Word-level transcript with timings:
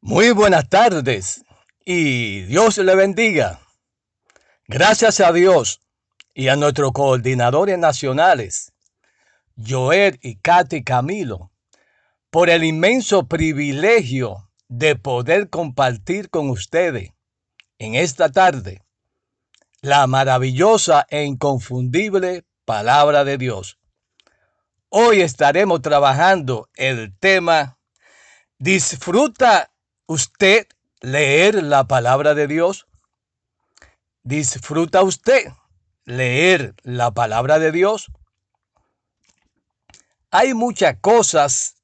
Muy 0.00 0.30
buenas 0.30 0.68
tardes 0.68 1.44
y 1.84 2.42
Dios 2.42 2.78
le 2.78 2.94
bendiga. 2.94 3.58
Gracias 4.68 5.18
a 5.18 5.32
Dios 5.32 5.82
y 6.34 6.46
a 6.46 6.54
nuestros 6.54 6.92
coordinadores 6.92 7.76
nacionales, 7.80 8.72
Joel 9.56 10.16
y 10.22 10.36
Katy 10.36 10.84
Camilo, 10.84 11.50
por 12.30 12.48
el 12.48 12.62
inmenso 12.62 13.26
privilegio 13.26 14.48
de 14.68 14.94
poder 14.94 15.50
compartir 15.50 16.30
con 16.30 16.48
ustedes 16.48 17.10
en 17.80 17.96
esta 17.96 18.30
tarde 18.30 18.84
la 19.80 20.06
maravillosa 20.06 21.08
e 21.10 21.24
inconfundible 21.24 22.44
palabra 22.64 23.24
de 23.24 23.36
Dios. 23.36 23.80
Hoy 24.90 25.22
estaremos 25.22 25.82
trabajando 25.82 26.68
el 26.76 27.18
tema 27.18 27.78
¿Disfruta 28.60 29.72
usted 30.08 30.66
leer 31.00 31.62
la 31.62 31.84
palabra 31.84 32.34
de 32.34 32.48
Dios? 32.48 32.88
¿Disfruta 34.24 35.02
usted 35.02 35.52
leer 36.04 36.74
la 36.82 37.12
palabra 37.12 37.58
de 37.58 37.70
Dios? 37.70 38.10
Hay 40.30 40.54
muchas 40.54 40.96
cosas 41.00 41.76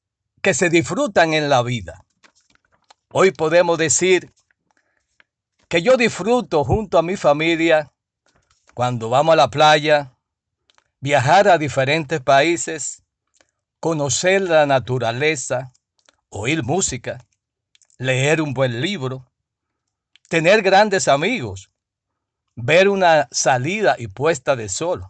que 0.43 0.55
se 0.55 0.71
disfrutan 0.71 1.35
en 1.35 1.49
la 1.49 1.63
vida. 1.63 2.05
Hoy 3.13 3.31
podemos 3.31 3.79
decir 3.79 4.35
que 5.69 5.83
yo 5.83 5.97
disfruto 5.97 6.65
junto 6.65 6.99
a 6.99 7.03
mi 7.03 7.17
familia 7.17 7.93
cuando 8.73 9.11
vamos 9.11 9.35
a 9.35 9.37
la 9.37 9.51
playa, 9.51 10.17
viajar 11.01 11.49
a 11.49 11.59
diferentes 11.59 12.21
países, 12.21 13.03
conocer 13.81 14.43
la 14.43 14.67
naturaleza, 14.67 15.73
oír 16.31 16.63
música, 16.65 17.25
leer 17.99 18.41
un 18.41 18.55
buen 18.55 18.81
libro, 18.81 19.31
tener 20.29 20.63
grandes 20.63 21.09
amigos, 21.09 21.71
ver 22.57 22.89
una 22.89 23.29
salida 23.31 23.97
y 23.99 24.09
puesta 24.09 24.57
de 24.57 24.69
sol, 24.69 25.07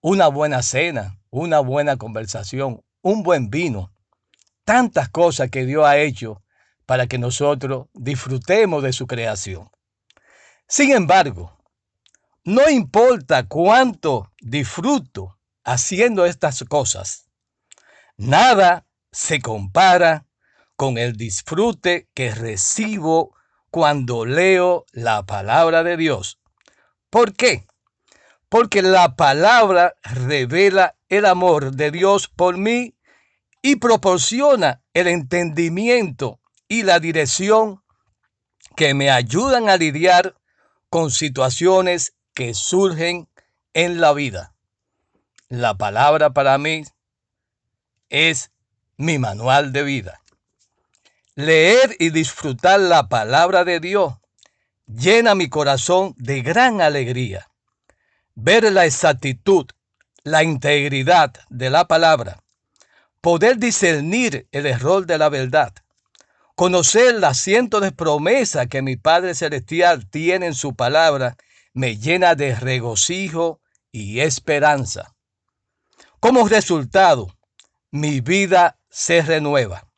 una 0.00 0.28
buena 0.28 0.62
cena, 0.62 1.18
una 1.30 1.60
buena 1.60 1.96
conversación, 1.96 2.82
un 3.02 3.22
buen 3.22 3.50
vino, 3.50 3.92
tantas 4.64 5.08
cosas 5.08 5.50
que 5.50 5.64
Dios 5.64 5.84
ha 5.86 5.98
hecho 5.98 6.42
para 6.86 7.06
que 7.06 7.18
nosotros 7.18 7.86
disfrutemos 7.94 8.82
de 8.82 8.92
su 8.92 9.06
creación. 9.06 9.70
Sin 10.68 10.92
embargo, 10.92 11.58
no 12.44 12.68
importa 12.68 13.46
cuánto 13.46 14.32
disfruto 14.40 15.38
haciendo 15.64 16.26
estas 16.26 16.64
cosas, 16.64 17.28
nada 18.16 18.86
se 19.12 19.40
compara 19.40 20.26
con 20.82 20.98
el 20.98 21.16
disfrute 21.16 22.08
que 22.12 22.34
recibo 22.34 23.36
cuando 23.70 24.26
leo 24.26 24.84
la 24.90 25.24
palabra 25.24 25.84
de 25.84 25.96
Dios. 25.96 26.40
¿Por 27.08 27.34
qué? 27.34 27.68
Porque 28.48 28.82
la 28.82 29.14
palabra 29.14 29.94
revela 30.02 30.96
el 31.08 31.26
amor 31.26 31.76
de 31.76 31.92
Dios 31.92 32.26
por 32.26 32.58
mí 32.58 32.96
y 33.62 33.76
proporciona 33.76 34.82
el 34.92 35.06
entendimiento 35.06 36.40
y 36.66 36.82
la 36.82 36.98
dirección 36.98 37.84
que 38.74 38.92
me 38.92 39.08
ayudan 39.08 39.68
a 39.68 39.76
lidiar 39.76 40.34
con 40.90 41.12
situaciones 41.12 42.16
que 42.34 42.54
surgen 42.54 43.28
en 43.72 44.00
la 44.00 44.12
vida. 44.14 44.56
La 45.48 45.78
palabra 45.78 46.30
para 46.30 46.58
mí 46.58 46.82
es 48.08 48.50
mi 48.96 49.20
manual 49.20 49.72
de 49.72 49.84
vida. 49.84 50.21
Leer 51.34 51.96
y 51.98 52.10
disfrutar 52.10 52.78
la 52.78 53.08
palabra 53.08 53.64
de 53.64 53.80
Dios 53.80 54.12
llena 54.86 55.34
mi 55.34 55.48
corazón 55.48 56.14
de 56.18 56.42
gran 56.42 56.82
alegría. 56.82 57.48
Ver 58.34 58.70
la 58.70 58.84
exactitud, 58.84 59.66
la 60.24 60.42
integridad 60.42 61.32
de 61.48 61.70
la 61.70 61.88
palabra, 61.88 62.42
poder 63.22 63.56
discernir 63.56 64.46
el 64.52 64.66
error 64.66 65.06
de 65.06 65.16
la 65.16 65.30
verdad, 65.30 65.72
conocer 66.54 67.14
las 67.14 67.38
cientos 67.38 67.80
de 67.80 67.92
promesas 67.92 68.66
que 68.66 68.82
mi 68.82 68.96
Padre 68.96 69.34
Celestial 69.34 70.10
tiene 70.10 70.46
en 70.46 70.54
su 70.54 70.76
palabra, 70.76 71.38
me 71.72 71.96
llena 71.96 72.34
de 72.34 72.54
regocijo 72.54 73.58
y 73.90 74.20
esperanza. 74.20 75.14
Como 76.20 76.46
resultado, 76.46 77.34
mi 77.90 78.20
vida 78.20 78.76
se 78.90 79.22
renueva. 79.22 79.91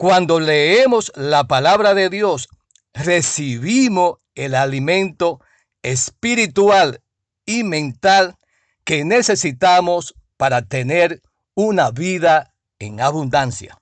Cuando 0.00 0.40
leemos 0.40 1.12
la 1.14 1.44
palabra 1.44 1.92
de 1.92 2.08
Dios, 2.08 2.48
recibimos 2.94 4.16
el 4.34 4.54
alimento 4.54 5.42
espiritual 5.82 7.02
y 7.44 7.64
mental 7.64 8.38
que 8.84 9.04
necesitamos 9.04 10.14
para 10.38 10.62
tener 10.62 11.20
una 11.52 11.90
vida 11.90 12.54
en 12.78 13.02
abundancia. 13.02 13.78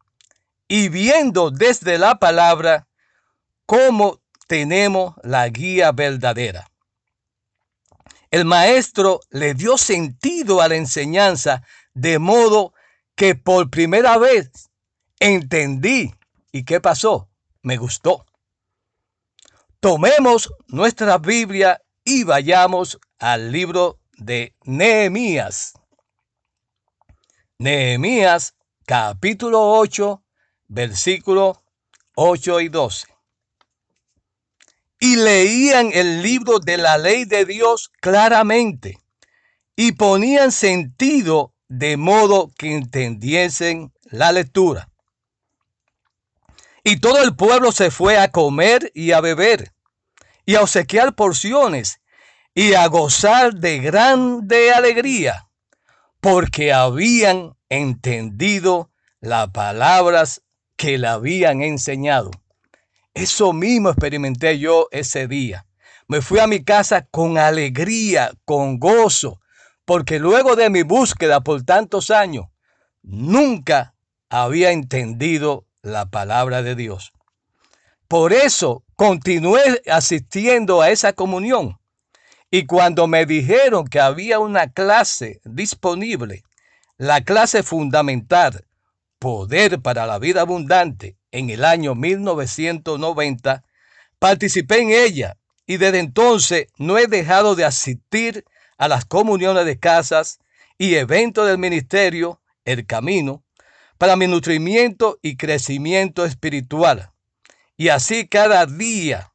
y 0.69 0.89
viendo 0.89 1.51
desde 1.51 1.99
la 1.99 2.19
palabra 2.19 2.89
cómo 3.67 4.21
tenemos 4.48 5.14
la 5.22 5.48
guía 5.48 5.92
verdadera. 5.92 6.69
El 8.31 8.44
maestro 8.44 9.20
le 9.31 9.54
dio 9.54 9.78
sentido 9.78 10.60
a 10.60 10.69
la 10.69 10.76
enseñanza 10.76 11.62
de 11.94 12.19
modo 12.19 12.75
que 13.14 13.34
por 13.34 13.70
primera 13.70 14.19
vez 14.19 14.70
entendí. 15.20 16.14
¿Y 16.50 16.64
qué 16.64 16.81
pasó? 16.81 17.28
Me 17.62 17.76
gustó. 17.76 18.26
Tomemos 19.81 20.53
nuestra 20.66 21.19
Biblia 21.19 21.82
y 22.03 22.25
vayamos 22.25 22.98
al 23.19 23.53
libro 23.53 24.00
de 24.12 24.56
Nehemías. 24.65 25.75
Nehemías 27.59 28.54
capítulo 28.86 29.72
8, 29.78 30.22
versículo 30.69 31.62
8 32.15 32.60
y 32.60 32.69
12 32.69 33.18
y 35.00 35.16
leían 35.16 35.91
el 35.92 36.22
libro 36.22 36.59
de 36.59 36.76
la 36.76 36.98
ley 36.98 37.25
de 37.25 37.44
Dios 37.44 37.91
claramente 38.00 38.98
y 39.76 39.92
ponían 39.92 40.50
sentido 40.50 41.54
de 41.69 41.97
modo 41.97 42.50
que 42.59 42.75
entendiesen 42.75 43.92
la 44.04 44.32
lectura. 44.32 44.88
Y 46.82 47.00
todo 47.00 47.22
el 47.22 47.36
pueblo 47.36 47.70
se 47.70 47.91
fue 47.91 48.19
a 48.19 48.30
comer 48.30 48.91
y 48.95 49.12
a 49.12 49.21
beber 49.21 49.72
y 50.47 50.54
a 50.54 50.62
obsequiar 50.62 51.15
porciones 51.15 52.01
y 52.54 52.74
a 52.74 52.86
gozar 52.86 53.54
de 53.54 53.78
grande 53.78 54.72
alegría 54.72 55.48
porque 56.21 56.72
habían 56.72 57.56
entendido 57.68 58.91
las 59.21 59.51
palabras 59.51 60.42
que 60.77 60.98
le 60.98 61.06
habían 61.09 61.62
enseñado. 61.62 62.30
Eso 63.18 63.53
mismo 63.53 63.88
experimenté 63.88 64.60
yo 64.60 64.86
ese 64.92 65.26
día. 65.26 65.66
Me 66.06 66.22
fui 66.22 66.38
a 66.38 66.47
mi 66.47 66.62
casa 66.62 67.04
con 67.10 67.36
alegría, 67.36 68.30
con 68.44 68.78
gozo, 68.78 69.41
porque 69.84 70.20
luego 70.20 70.54
de 70.54 70.70
mi 70.70 70.84
búsqueda 70.84 71.41
por 71.41 71.65
tantos 71.65 72.12
años, 72.12 72.47
nunca 73.03 73.97
había 74.30 74.70
entendido 74.70 75.66
la 75.82 76.06
palabra 76.06 76.62
de 76.62 76.76
Dios. 76.76 77.12
Por 78.06 78.32
eso 78.32 78.84
continué 78.94 79.82
asistiendo 79.91 80.80
a 80.80 80.91
esa 80.91 81.12
comunión. 81.12 81.80
Y 82.53 82.66
cuando 82.66 83.09
me 83.09 83.26
dijeron 83.26 83.88
que 83.88 83.98
había 83.98 84.38
una 84.38 84.70
clase 84.70 85.41
disponible, 85.44 86.44
la 86.98 87.24
clase 87.24 87.65
fundamental, 87.65 88.65
Poder 89.18 89.82
para 89.82 90.06
la 90.06 90.20
Vida 90.20 90.42
Abundante, 90.42 91.17
en 91.33 91.51
el 91.51 91.65
año 91.65 91.95
1990, 91.95 93.65
participé 94.19 94.80
en 94.80 94.91
ella 94.91 95.36
y 95.66 95.77
desde 95.77 95.98
entonces 95.98 96.69
no 96.78 96.98
he 96.98 97.07
dejado 97.07 97.54
de 97.54 97.65
asistir 97.65 98.45
a 98.78 98.89
las 98.89 99.04
comuniones 99.04 99.66
de 99.66 99.78
casas 99.78 100.39
y 100.78 100.95
eventos 100.95 101.47
del 101.47 101.59
ministerio, 101.59 102.41
el 102.65 102.86
camino, 102.86 103.42
para 103.98 104.16
mi 104.16 104.28
nutrimiento 104.28 105.19
y 105.22 105.36
crecimiento 105.36 106.25
espiritual. 106.25 107.10
Y 107.77 107.89
así 107.89 108.28
cada 108.28 108.65
día 108.66 109.33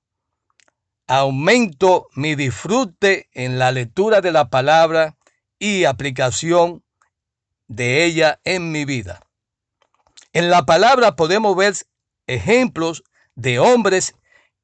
aumento 1.07 2.07
mi 2.15 2.35
disfrute 2.35 3.29
en 3.33 3.59
la 3.59 3.71
lectura 3.71 4.21
de 4.21 4.31
la 4.31 4.49
palabra 4.49 5.17
y 5.59 5.83
aplicación 5.83 6.83
de 7.67 8.05
ella 8.05 8.39
en 8.43 8.71
mi 8.71 8.85
vida. 8.85 9.21
En 10.33 10.49
la 10.49 10.65
palabra 10.65 11.15
podemos 11.15 11.55
ver 11.55 11.75
ejemplos 12.25 13.03
de 13.35 13.59
hombres 13.59 14.15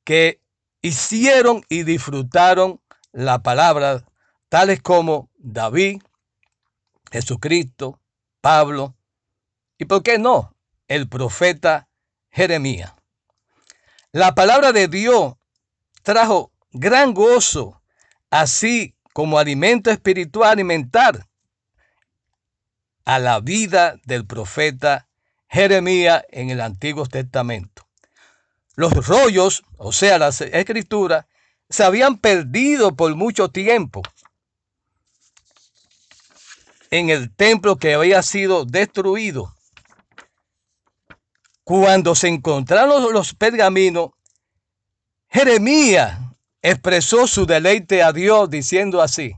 que 0.04 0.42
hicieron 0.82 1.64
y 1.70 1.84
disfrutaron 1.84 2.82
la 3.12 3.44
palabra, 3.44 4.04
tales 4.50 4.82
como 4.82 5.30
David, 5.38 6.02
Jesucristo, 7.12 8.00
Pablo 8.42 8.96
y, 9.78 9.86
¿por 9.86 10.04
qué 10.04 10.18
no?, 10.18 10.56
el 10.88 11.08
profeta 11.08 11.88
Jeremías. 12.32 12.94
La 14.12 14.34
palabra 14.34 14.72
de 14.72 14.88
Dios 14.88 15.36
trajo 16.02 16.52
gran 16.72 17.14
gozo, 17.14 17.82
así 18.32 18.96
como 19.14 19.38
alimento 19.38 19.92
espiritual 19.92 20.60
y 20.60 20.64
mental 20.64 21.26
a 23.06 23.20
la 23.20 23.40
vida 23.40 24.00
del 24.06 24.26
profeta 24.26 25.09
Jeremías 25.50 26.24
en 26.30 26.52
el 26.52 26.62
Antiguo 26.62 27.08
Testamento. 27.08 27.88
Los 28.76 29.08
rollos, 29.08 29.64
o 29.78 29.92
sea, 29.92 30.20
las 30.20 30.42
escrituras, 30.42 31.26
se 31.70 31.84
habían 31.84 32.18
perdido 32.18 32.96
por 32.96 33.16
mucho 33.16 33.50
tiempo 33.50 34.02
en 36.92 37.10
el 37.10 37.36
templo 37.36 37.78
que 37.78 37.94
había 37.94 38.22
sido 38.24 38.66
destruido. 38.66 39.54
Cuando 41.64 42.16
se 42.16 42.28
encontraron 42.30 43.12
los 43.14 43.36
pergaminos, 43.36 44.12
Jeremías 45.30 46.20
expresó 46.62 47.28
su 47.28 47.46
deleite 47.46 48.02
a 48.02 48.12
Dios 48.12 48.50
diciendo 48.50 49.02
así. 49.02 49.36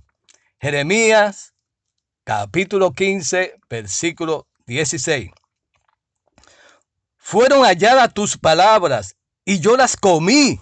Jeremías 0.59 1.53
capítulo 2.23 2.93
15, 2.93 3.59
versículo 3.69 4.47
16. 4.65 5.31
Fueron 7.31 7.63
halladas 7.63 8.13
tus 8.13 8.37
palabras 8.37 9.15
y 9.45 9.61
yo 9.61 9.77
las 9.77 9.95
comí, 9.95 10.59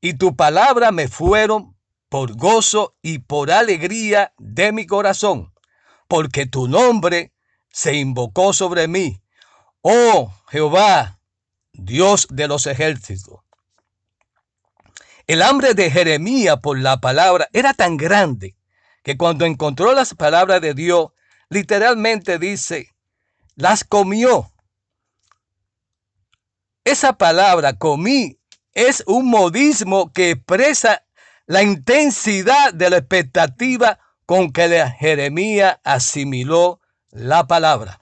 y 0.00 0.14
tu 0.14 0.34
palabra 0.34 0.90
me 0.90 1.06
fueron 1.06 1.76
por 2.08 2.36
gozo 2.36 2.96
y 3.00 3.20
por 3.20 3.52
alegría 3.52 4.34
de 4.38 4.72
mi 4.72 4.88
corazón, 4.88 5.54
porque 6.08 6.46
tu 6.46 6.66
nombre 6.66 7.32
se 7.70 7.94
invocó 7.94 8.52
sobre 8.52 8.88
mí. 8.88 9.22
Oh 9.80 10.34
Jehová, 10.48 11.20
Dios 11.72 12.26
de 12.28 12.48
los 12.48 12.66
ejércitos. 12.66 13.38
El 15.28 15.42
hambre 15.42 15.74
de 15.74 15.92
Jeremías 15.92 16.58
por 16.60 16.76
la 16.76 17.00
palabra 17.00 17.48
era 17.52 17.72
tan 17.72 17.96
grande 17.96 18.56
que 19.04 19.16
cuando 19.16 19.44
encontró 19.44 19.92
las 19.92 20.14
palabras 20.14 20.60
de 20.60 20.74
Dios, 20.74 21.10
literalmente 21.48 22.40
dice, 22.40 22.96
las 23.54 23.84
comió. 23.84 24.50
Esa 26.88 27.18
palabra 27.18 27.74
comí 27.74 28.38
es 28.72 29.04
un 29.06 29.28
modismo 29.28 30.10
que 30.10 30.30
expresa 30.30 31.04
la 31.44 31.62
intensidad 31.62 32.72
de 32.72 32.88
la 32.88 32.96
expectativa 32.96 33.98
con 34.24 34.54
que 34.54 34.86
Jeremías 34.98 35.76
asimiló 35.84 36.80
la 37.10 37.46
palabra. 37.46 38.00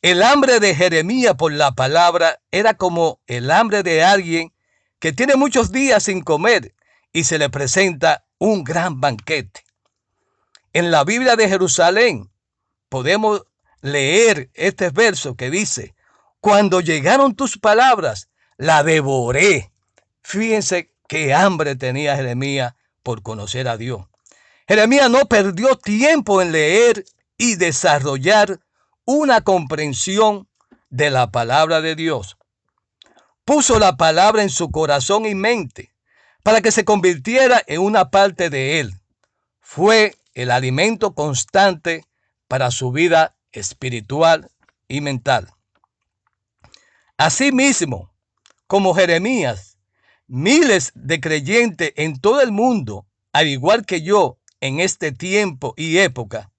El 0.00 0.22
hambre 0.22 0.60
de 0.60 0.76
Jeremías 0.76 1.34
por 1.34 1.52
la 1.52 1.72
palabra 1.72 2.40
era 2.52 2.74
como 2.74 3.20
el 3.26 3.50
hambre 3.50 3.82
de 3.82 4.04
alguien 4.04 4.54
que 5.00 5.12
tiene 5.12 5.34
muchos 5.34 5.72
días 5.72 6.04
sin 6.04 6.20
comer 6.20 6.76
y 7.12 7.24
se 7.24 7.36
le 7.36 7.50
presenta 7.50 8.26
un 8.38 8.62
gran 8.62 9.00
banquete. 9.00 9.64
En 10.72 10.92
la 10.92 11.02
Biblia 11.02 11.34
de 11.34 11.48
Jerusalén 11.48 12.30
podemos 12.88 13.44
leer 13.80 14.50
este 14.54 14.90
verso 14.90 15.34
que 15.34 15.50
dice, 15.50 15.96
cuando 16.40 16.80
llegaron 16.80 17.34
tus 17.34 17.58
palabras, 17.58 18.28
la 18.56 18.82
devoré. 18.82 19.72
Fíjense 20.22 20.92
qué 21.08 21.34
hambre 21.34 21.76
tenía 21.76 22.16
Jeremías 22.16 22.74
por 23.02 23.22
conocer 23.22 23.68
a 23.68 23.76
Dios. 23.76 24.06
Jeremías 24.66 25.10
no 25.10 25.26
perdió 25.26 25.76
tiempo 25.76 26.42
en 26.42 26.52
leer 26.52 27.04
y 27.36 27.56
desarrollar 27.56 28.60
una 29.04 29.40
comprensión 29.40 30.48
de 30.90 31.10
la 31.10 31.30
palabra 31.30 31.80
de 31.80 31.94
Dios 31.94 32.38
puso 33.48 33.78
la 33.78 33.96
palabra 33.96 34.42
en 34.42 34.50
su 34.50 34.70
corazón 34.70 35.24
y 35.24 35.34
mente 35.34 35.94
para 36.42 36.60
que 36.60 36.70
se 36.70 36.84
convirtiera 36.84 37.62
en 37.66 37.80
una 37.80 38.10
parte 38.10 38.50
de 38.50 38.78
él. 38.78 39.00
Fue 39.62 40.18
el 40.34 40.50
alimento 40.50 41.14
constante 41.14 42.04
para 42.46 42.70
su 42.70 42.92
vida 42.92 43.36
espiritual 43.50 44.50
y 44.86 45.00
mental. 45.00 45.48
Asimismo, 47.18 48.10
como 48.66 48.94
Jeremías, 48.94 49.76
miles 50.26 50.92
de 50.94 51.20
creyentes 51.20 51.92
en 51.96 52.18
todo 52.18 52.40
el 52.40 52.52
mundo, 52.52 53.06
al 53.32 53.48
igual 53.48 53.84
que 53.84 54.00
yo 54.00 54.38
en 54.60 54.80
este 54.80 55.12
tiempo 55.12 55.74
y 55.76 55.98
época, 55.98 56.50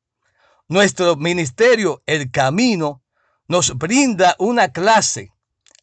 nuestro 0.68 1.16
ministerio, 1.16 2.04
el 2.06 2.30
camino, 2.30 3.02
nos 3.48 3.76
brinda 3.78 4.36
una 4.38 4.72
clase 4.72 5.32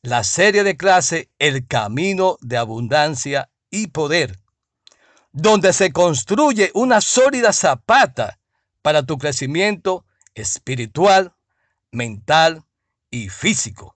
la 0.06 0.22
serie 0.22 0.62
de 0.62 0.76
clase 0.76 1.30
El 1.40 1.66
Camino 1.66 2.38
de 2.40 2.56
Abundancia 2.56 3.50
y 3.70 3.88
Poder, 3.88 4.38
donde 5.32 5.72
se 5.72 5.92
construye 5.92 6.70
una 6.74 7.00
sólida 7.00 7.52
zapata 7.52 8.38
para 8.82 9.02
tu 9.02 9.18
crecimiento 9.18 10.06
espiritual, 10.36 11.34
mental 11.90 12.62
y 13.10 13.30
físico. 13.30 13.95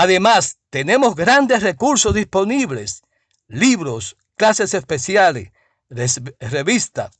Además, 0.00 0.58
tenemos 0.70 1.16
grandes 1.16 1.60
recursos 1.60 2.14
disponibles, 2.14 3.02
libros, 3.48 4.16
clases 4.36 4.72
especiales, 4.72 5.50
revistas, 6.38 7.10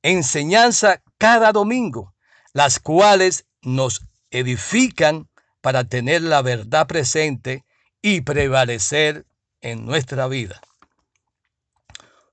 enseñanza 0.00 1.02
cada 1.18 1.52
domingo, 1.52 2.14
las 2.54 2.78
cuales 2.78 3.44
nos 3.60 4.06
edifican 4.30 5.28
para 5.60 5.84
tener 5.84 6.22
la 6.22 6.40
verdad 6.40 6.86
presente 6.86 7.66
y 8.00 8.22
prevalecer 8.22 9.26
en 9.60 9.84
nuestra 9.84 10.26
vida. 10.26 10.62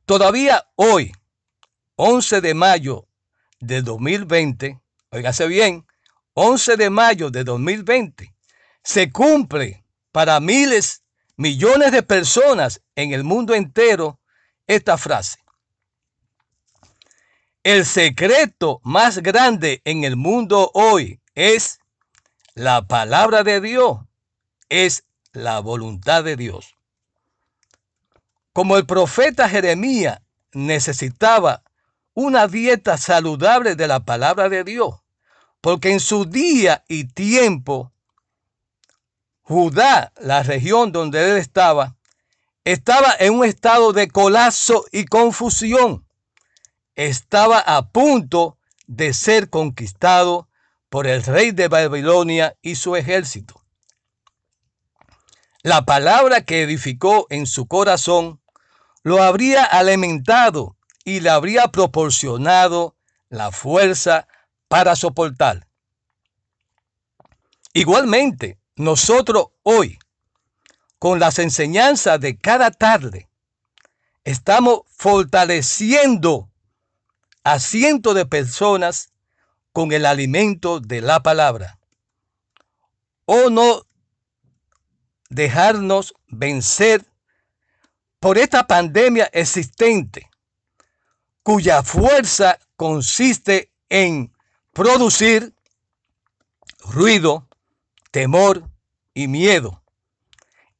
Todavía 0.06 0.70
hoy, 0.76 1.12
11 1.98 2.40
de 2.40 2.54
mayo 2.54 3.08
de 3.60 3.82
2020, 3.82 4.80
oígase 5.10 5.48
bien, 5.48 5.86
11 6.34 6.78
de 6.78 6.90
mayo 6.90 7.30
de 7.30 7.44
2020, 7.44 8.34
se 8.84 9.12
cumple 9.12 9.81
para 10.12 10.40
miles, 10.40 11.04
millones 11.36 11.92
de 11.92 12.04
personas 12.04 12.82
en 12.96 13.14
el 13.14 13.24
mundo 13.24 13.54
entero 13.54 14.20
esta 14.68 14.98
frase. 14.98 15.40
El 17.64 17.86
secreto 17.86 18.80
más 18.84 19.20
grande 19.20 19.82
en 19.86 20.04
el 20.04 20.16
mundo 20.16 20.72
hoy 20.74 21.20
es 21.36 21.80
la 22.56 22.88
palabra 22.88 23.44
de 23.44 23.62
Dios 23.62 24.00
es 24.72 25.04
la 25.34 25.60
voluntad 25.60 26.24
de 26.24 26.38
Dios. 26.38 26.76
Como 28.54 28.78
el 28.78 28.86
profeta 28.86 29.50
Jeremías 29.50 30.22
necesitaba 30.54 31.64
una 32.14 32.48
dieta 32.48 32.98
saludable 32.98 33.76
de 33.76 33.88
la 33.88 34.00
palabra 34.00 34.48
de 34.48 34.64
Dios, 34.64 34.96
porque 35.60 35.92
en 35.92 36.00
su 36.00 36.26
día 36.26 36.86
y 36.88 37.04
tiempo, 37.04 37.92
Judá, 39.52 40.14
la 40.22 40.44
región 40.44 40.94
donde 40.94 41.30
él 41.30 41.36
estaba, 41.36 41.98
estaba 42.64 43.14
en 43.20 43.34
un 43.34 43.44
estado 43.44 43.92
de 43.92 44.08
colapso 44.08 44.86
y 44.94 45.04
confusión. 45.04 46.08
Estaba 46.96 47.60
a 47.60 47.90
punto 47.90 48.58
de 48.88 49.14
ser 49.14 49.50
conquistado 49.50 50.48
por 50.88 51.06
el 51.06 51.22
rey 51.24 51.52
de 51.52 51.68
Babilonia 51.68 52.56
y 52.62 52.76
su 52.76 52.96
ejército. 52.96 53.62
La 55.64 55.84
palabra 55.84 56.46
que 56.46 56.62
edificó 56.62 57.28
en 57.30 57.46
su 57.46 57.68
corazón 57.68 58.40
lo 59.04 59.22
habría 59.22 59.66
alimentado 59.66 60.78
y 61.04 61.20
le 61.20 61.30
habría 61.30 61.68
proporcionado 61.68 62.96
la 63.28 63.52
fuerza 63.52 64.30
para 64.70 64.96
soportar. 64.96 65.68
Igualmente, 67.74 68.61
nosotros 68.76 69.48
hoy, 69.64 70.00
con 71.00 71.20
las 71.20 71.40
enseñanzas 71.40 72.20
de 72.20 72.38
cada 72.38 72.72
tarde, 72.72 73.30
estamos 74.24 74.82
fortaleciendo 74.88 76.50
a 77.44 77.60
cientos 77.60 78.16
de 78.16 78.26
personas 78.26 79.12
con 79.74 79.92
el 79.92 80.06
alimento 80.06 80.80
de 80.80 81.02
la 81.02 81.24
palabra. 81.24 81.80
O 83.26 83.50
no 83.50 83.86
dejarnos 85.30 86.14
vencer 86.28 87.06
por 88.20 88.38
esta 88.38 88.68
pandemia 88.68 89.30
existente, 89.34 90.30
cuya 91.42 91.82
fuerza 91.82 92.60
consiste 92.76 93.72
en 93.90 94.32
producir 94.74 95.56
ruido, 96.80 97.48
temor 98.12 98.70
y 99.14 99.28
miedo. 99.28 99.82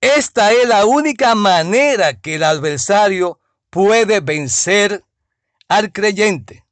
Esta 0.02 0.52
es 0.52 0.68
la 0.68 0.86
única 0.86 1.36
manera 1.36 2.20
que 2.20 2.36
el 2.36 2.44
adversario 2.44 3.40
puede 3.70 4.20
vencer 4.20 5.04
al 5.68 5.92
creyente. 5.92 6.66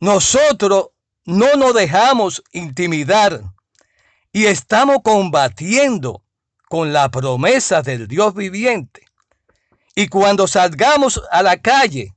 Nosotros 0.00 0.88
no 1.24 1.54
nos 1.56 1.74
dejamos 1.74 2.42
intimidar 2.52 3.42
y 4.32 4.46
estamos 4.46 4.98
combatiendo 5.02 6.22
con 6.68 6.92
la 6.92 7.10
promesa 7.10 7.82
del 7.82 8.08
Dios 8.08 8.34
viviente. 8.34 9.06
Y 9.94 10.08
cuando 10.08 10.46
salgamos 10.46 11.22
a 11.30 11.42
la 11.42 11.56
calle, 11.58 12.14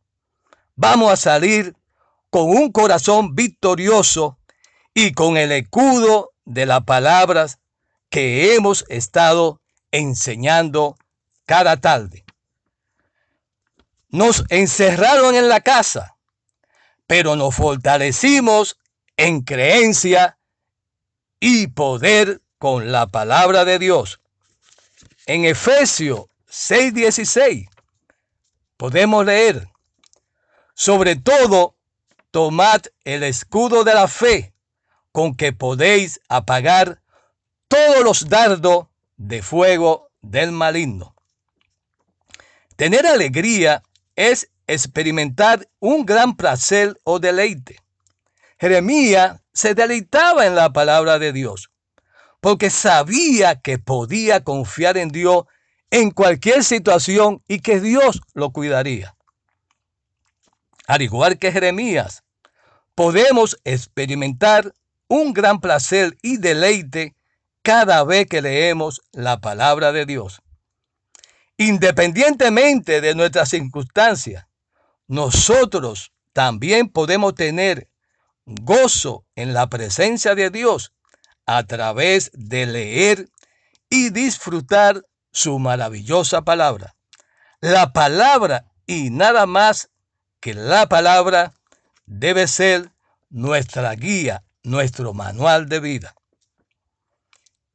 vamos 0.75 1.11
a 1.11 1.15
salir 1.15 1.75
con 2.29 2.49
un 2.49 2.71
corazón 2.71 3.35
victorioso 3.35 4.37
y 4.93 5.13
con 5.13 5.37
el 5.37 5.51
escudo 5.51 6.31
de 6.49 6.65
las 6.65 6.83
palabras 6.83 7.59
que 8.09 8.55
hemos 8.55 8.83
estado 8.89 9.61
enseñando 9.91 10.97
cada 11.45 11.77
tarde. 11.77 12.25
Nos 14.09 14.43
encerraron 14.49 15.35
en 15.35 15.47
la 15.47 15.61
casa, 15.61 16.15
pero 17.05 17.35
nos 17.35 17.53
fortalecimos 17.55 18.79
en 19.15 19.41
creencia 19.41 20.39
y 21.39 21.67
poder 21.67 22.41
con 22.57 22.91
la 22.91 23.05
palabra 23.05 23.63
de 23.63 23.77
Dios. 23.77 24.19
En 25.27 25.45
Efesios 25.45 26.25
6:16 26.47 27.69
podemos 28.75 29.23
leer, 29.23 29.69
sobre 30.73 31.15
todo, 31.15 31.75
tomad 32.31 32.81
el 33.03 33.21
escudo 33.21 33.83
de 33.83 33.93
la 33.93 34.07
fe 34.07 34.48
con 35.11 35.35
que 35.35 35.53
podéis 35.53 36.19
apagar 36.29 37.01
todos 37.67 38.03
los 38.03 38.29
dardos 38.29 38.87
de 39.17 39.41
fuego 39.41 40.09
del 40.21 40.51
maligno. 40.51 41.15
Tener 42.75 43.05
alegría 43.05 43.83
es 44.15 44.49
experimentar 44.67 45.67
un 45.79 46.05
gran 46.05 46.35
placer 46.35 46.99
o 47.03 47.19
deleite. 47.19 47.77
Jeremías 48.59 49.41
se 49.53 49.73
deleitaba 49.73 50.45
en 50.45 50.55
la 50.55 50.71
palabra 50.71 51.19
de 51.19 51.33
Dios, 51.33 51.69
porque 52.39 52.69
sabía 52.69 53.59
que 53.59 53.79
podía 53.79 54.43
confiar 54.43 54.97
en 54.97 55.09
Dios 55.09 55.45
en 55.91 56.11
cualquier 56.11 56.63
situación 56.63 57.43
y 57.47 57.59
que 57.59 57.79
Dios 57.79 58.21
lo 58.33 58.51
cuidaría. 58.51 59.15
Al 60.87 61.01
igual 61.01 61.37
que 61.37 61.51
Jeremías, 61.51 62.23
podemos 62.95 63.59
experimentar 63.63 64.73
un 65.09 65.33
gran 65.33 65.59
placer 65.59 66.17
y 66.21 66.37
deleite 66.37 67.15
cada 67.61 68.03
vez 68.05 68.27
que 68.27 68.41
leemos 68.41 69.01
la 69.11 69.41
palabra 69.41 69.91
de 69.91 70.05
Dios. 70.05 70.41
Independientemente 71.57 73.01
de 73.01 73.15
nuestras 73.15 73.49
circunstancias, 73.49 74.45
nosotros 75.07 76.13
también 76.31 76.87
podemos 76.87 77.35
tener 77.35 77.89
gozo 78.45 79.25
en 79.35 79.53
la 79.53 79.67
presencia 79.67 80.35
de 80.35 80.51
Dios 80.51 80.93
a 81.45 81.63
través 81.63 82.31
de 82.33 82.65
leer 82.65 83.29
y 83.89 84.11
disfrutar 84.11 85.03
su 85.31 85.59
maravillosa 85.59 86.43
palabra. 86.43 86.95
La 87.59 87.91
palabra 87.91 88.65
y 88.85 89.09
nada 89.09 89.45
más 89.45 89.89
que 90.39 90.53
la 90.53 90.87
palabra 90.87 91.53
debe 92.05 92.47
ser 92.47 92.91
nuestra 93.29 93.93
guía, 93.95 94.43
nuestro 94.63 95.13
manual 95.13 95.69
de 95.69 95.79
vida. 95.79 96.15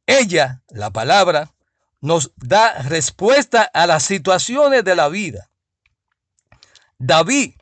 Ella, 0.07 0.63
la 0.69 0.91
palabra, 0.91 1.51
nos 2.01 2.33
da 2.37 2.83
respuesta 2.83 3.63
a 3.63 3.87
las 3.87 4.05
situaciones 4.05 4.85
de 4.85 4.95
la 4.95 5.09
vida. 5.09 5.51
David, 6.99 7.55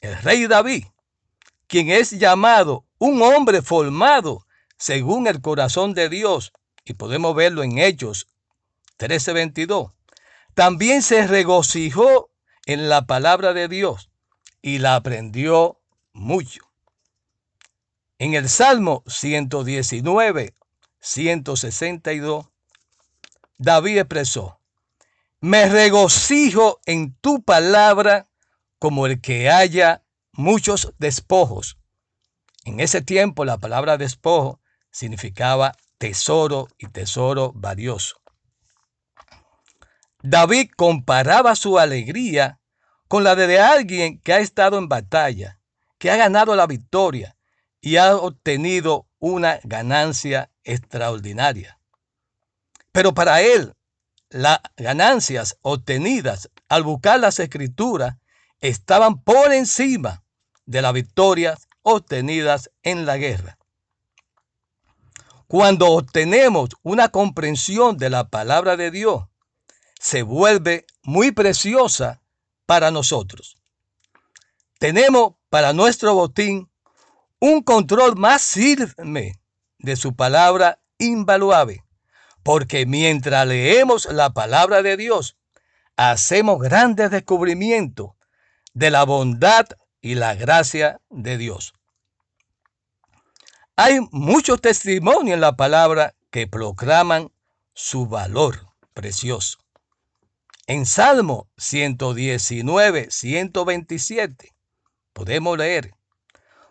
el 0.00 0.16
rey 0.22 0.46
David, 0.46 0.86
quien 1.66 1.90
es 1.90 2.10
llamado 2.10 2.84
un 2.98 3.22
hombre 3.22 3.62
formado 3.62 4.46
según 4.76 5.26
el 5.26 5.40
corazón 5.40 5.94
de 5.94 6.08
Dios, 6.08 6.52
y 6.84 6.94
podemos 6.94 7.34
verlo 7.34 7.62
en 7.62 7.78
Hechos 7.78 8.26
13:22, 8.98 9.92
también 10.54 11.02
se 11.02 11.26
regocijó 11.26 12.30
en 12.66 12.88
la 12.88 13.06
palabra 13.06 13.52
de 13.52 13.68
Dios 13.68 14.10
y 14.62 14.78
la 14.78 14.96
aprendió 14.96 15.80
mucho. 16.12 16.69
En 18.20 18.34
el 18.34 18.50
Salmo 18.50 19.02
119, 19.06 20.54
162, 21.00 22.48
David 23.56 23.96
expresó, 23.96 24.60
me 25.40 25.66
regocijo 25.70 26.80
en 26.84 27.14
tu 27.14 27.42
palabra 27.42 28.28
como 28.78 29.06
el 29.06 29.22
que 29.22 29.48
haya 29.48 30.04
muchos 30.32 30.92
despojos. 30.98 31.78
En 32.66 32.80
ese 32.80 33.00
tiempo 33.00 33.46
la 33.46 33.56
palabra 33.56 33.96
despojo 33.96 34.60
significaba 34.90 35.74
tesoro 35.96 36.68
y 36.76 36.88
tesoro 36.88 37.52
valioso. 37.54 38.20
David 40.22 40.68
comparaba 40.76 41.56
su 41.56 41.78
alegría 41.78 42.60
con 43.08 43.24
la 43.24 43.34
de 43.34 43.58
alguien 43.60 44.20
que 44.20 44.34
ha 44.34 44.40
estado 44.40 44.76
en 44.76 44.90
batalla, 44.90 45.58
que 45.96 46.10
ha 46.10 46.16
ganado 46.16 46.54
la 46.54 46.66
victoria 46.66 47.38
y 47.80 47.96
ha 47.96 48.16
obtenido 48.16 49.06
una 49.18 49.60
ganancia 49.64 50.50
extraordinaria. 50.64 51.78
Pero 52.92 53.14
para 53.14 53.40
él, 53.40 53.74
las 54.28 54.60
ganancias 54.76 55.56
obtenidas 55.62 56.50
al 56.68 56.82
buscar 56.82 57.20
las 57.20 57.38
escrituras 57.38 58.16
estaban 58.60 59.22
por 59.22 59.52
encima 59.52 60.22
de 60.66 60.82
las 60.82 60.92
victorias 60.92 61.68
obtenidas 61.82 62.70
en 62.82 63.06
la 63.06 63.16
guerra. 63.16 63.58
Cuando 65.46 65.88
obtenemos 65.88 66.70
una 66.82 67.08
comprensión 67.08 67.96
de 67.96 68.10
la 68.10 68.28
palabra 68.28 68.76
de 68.76 68.90
Dios, 68.92 69.24
se 69.98 70.22
vuelve 70.22 70.86
muy 71.02 71.32
preciosa 71.32 72.22
para 72.66 72.90
nosotros. 72.90 73.56
Tenemos 74.78 75.34
para 75.48 75.72
nuestro 75.72 76.14
botín 76.14 76.69
un 77.40 77.62
control 77.62 78.16
más 78.16 78.42
firme 78.42 79.40
de 79.78 79.96
su 79.96 80.14
palabra 80.14 80.80
invaluable, 80.98 81.82
porque 82.42 82.86
mientras 82.86 83.46
leemos 83.46 84.06
la 84.12 84.30
palabra 84.30 84.82
de 84.82 84.96
Dios, 84.96 85.38
hacemos 85.96 86.60
grandes 86.60 87.10
descubrimientos 87.10 88.10
de 88.74 88.90
la 88.90 89.04
bondad 89.04 89.66
y 90.00 90.14
la 90.14 90.34
gracia 90.34 91.00
de 91.08 91.38
Dios. 91.38 91.72
Hay 93.76 94.00
muchos 94.10 94.60
testimonios 94.60 95.34
en 95.34 95.40
la 95.40 95.56
palabra 95.56 96.14
que 96.30 96.46
proclaman 96.46 97.32
su 97.72 98.06
valor 98.06 98.66
precioso. 98.92 99.58
En 100.66 100.84
Salmo 100.84 101.48
119, 101.56 103.10
127 103.10 104.54
podemos 105.12 105.56
leer, 105.58 105.92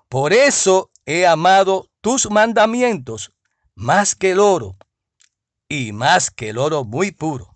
por 0.09 0.33
eso 0.33 0.91
he 1.05 1.25
amado 1.27 1.89
tus 2.01 2.29
mandamientos 2.29 3.31
más 3.75 4.15
que 4.15 4.31
el 4.31 4.39
oro 4.39 4.75
y 5.69 5.91
más 5.93 6.31
que 6.31 6.49
el 6.49 6.57
oro 6.57 6.83
muy 6.83 7.11
puro. 7.11 7.55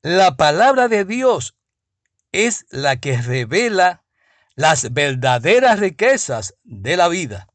La 0.00 0.36
palabra 0.36 0.88
de 0.88 1.04
Dios 1.04 1.54
es 2.32 2.66
la 2.70 2.96
que 2.98 3.20
revela 3.20 4.04
las 4.56 4.92
verdaderas 4.92 5.78
riquezas 5.78 6.54
de 6.64 6.96
la 6.96 7.08
vida. 7.08 7.46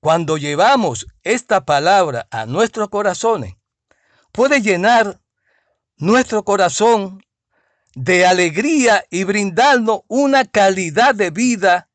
Cuando 0.00 0.36
llevamos 0.38 1.06
esta 1.22 1.64
palabra 1.64 2.26
a 2.30 2.46
nuestros 2.46 2.88
corazones, 2.88 3.54
puede 4.32 4.62
llenar 4.62 5.20
nuestro 5.96 6.42
corazón 6.42 7.22
de 7.94 8.26
alegría 8.26 9.04
y 9.10 9.24
brindarnos 9.24 10.00
una 10.08 10.44
calidad 10.46 11.14
de 11.14 11.30
vida 11.30 11.90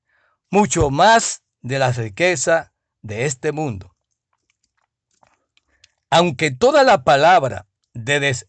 mucho 0.50 0.90
más 0.90 1.44
de 1.62 1.80
la 1.80 1.92
riqueza 1.92 2.74
de 3.02 3.26
este 3.26 3.52
mundo. 3.52 3.96
Aunque 6.10 6.52
toda 6.52 6.84
la 6.84 7.04
palabra 7.04 7.68
desde 7.94 8.48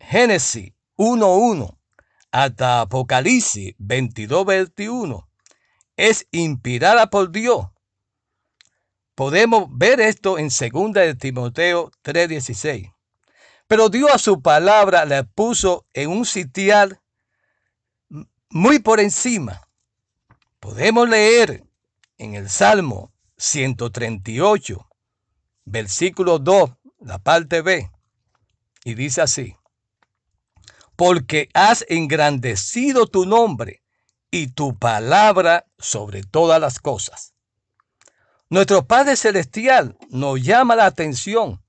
Génesis 0.00 0.72
1.1 0.96 1.78
hasta 2.32 2.80
Apocalipsis 2.82 3.74
22.21 3.78 5.26
es 5.96 6.26
inspirada 6.30 7.08
por 7.08 7.30
Dios. 7.30 7.66
Podemos 9.14 9.68
ver 9.70 10.00
esto 10.00 10.38
en 10.38 10.48
2 10.48 10.92
de 10.92 11.14
Timoteo 11.14 11.90
3.16. 12.04 12.92
Pero 13.66 13.88
Dios 13.88 14.10
a 14.12 14.18
su 14.18 14.42
palabra 14.42 15.04
le 15.06 15.24
puso 15.24 15.86
en 15.94 16.10
un 16.10 16.26
sitial 16.26 17.00
muy 18.50 18.78
por 18.78 19.00
encima. 19.00 19.65
Podemos 20.66 21.08
leer 21.08 21.62
en 22.18 22.34
el 22.34 22.50
Salmo 22.50 23.12
138, 23.36 24.88
versículo 25.64 26.40
2, 26.40 26.70
la 27.02 27.20
parte 27.20 27.62
B, 27.62 27.88
y 28.82 28.94
dice 28.94 29.22
así, 29.22 29.56
porque 30.96 31.50
has 31.54 31.84
engrandecido 31.88 33.06
tu 33.06 33.26
nombre 33.26 33.84
y 34.32 34.48
tu 34.48 34.76
palabra 34.76 35.66
sobre 35.78 36.24
todas 36.24 36.60
las 36.60 36.80
cosas. 36.80 37.32
Nuestro 38.50 38.88
Padre 38.88 39.14
Celestial 39.14 39.96
nos 40.10 40.42
llama 40.42 40.74
la 40.74 40.86
atención 40.86 41.62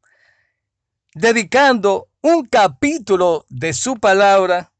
dedicando 1.13 2.09
un 2.21 2.47
capítulo 2.47 3.45
de 3.49 3.73
su 3.73 3.99
palabra 3.99 4.73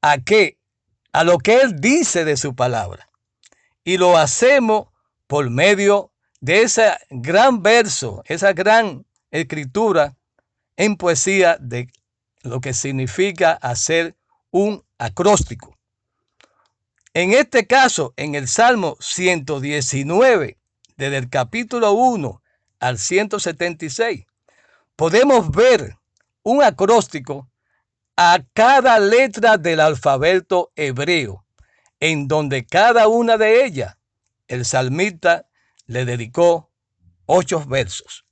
a 0.00 0.18
qué? 0.18 0.60
A 1.12 1.24
lo 1.24 1.38
que 1.38 1.56
Él 1.56 1.80
dice 1.80 2.24
de 2.24 2.36
su 2.36 2.54
palabra. 2.54 3.08
Y 3.84 3.98
lo 3.98 4.16
hacemos 4.16 4.88
por 5.26 5.50
medio 5.50 6.12
de 6.40 6.62
ese 6.62 6.92
gran 7.10 7.62
verso, 7.62 8.22
esa 8.26 8.52
gran 8.52 9.06
escritura 9.30 10.16
en 10.76 10.96
poesía 10.96 11.56
de 11.60 11.88
lo 12.42 12.60
que 12.60 12.74
significa 12.74 13.52
hacer 13.52 14.16
un 14.50 14.84
acróstico. 14.98 15.76
En 17.14 17.32
este 17.32 17.66
caso, 17.66 18.14
en 18.16 18.34
el 18.34 18.48
Salmo 18.48 18.96
119, 19.00 20.58
desde 20.96 21.16
el 21.16 21.28
capítulo 21.28 21.92
1 21.92 22.42
al 22.80 22.98
176, 22.98 24.26
podemos 24.96 25.50
ver 25.50 25.96
un 26.42 26.62
acróstico 26.62 27.48
a 28.16 28.38
cada 28.52 28.98
letra 28.98 29.58
del 29.58 29.80
alfabeto 29.80 30.72
hebreo, 30.74 31.41
en 32.02 32.26
donde 32.26 32.66
cada 32.66 33.06
una 33.06 33.38
de 33.38 33.64
ellas 33.64 33.96
el 34.48 34.64
salmista 34.64 35.46
le 35.86 36.04
dedicó 36.04 36.68
ocho 37.26 37.64
versos. 37.64 38.24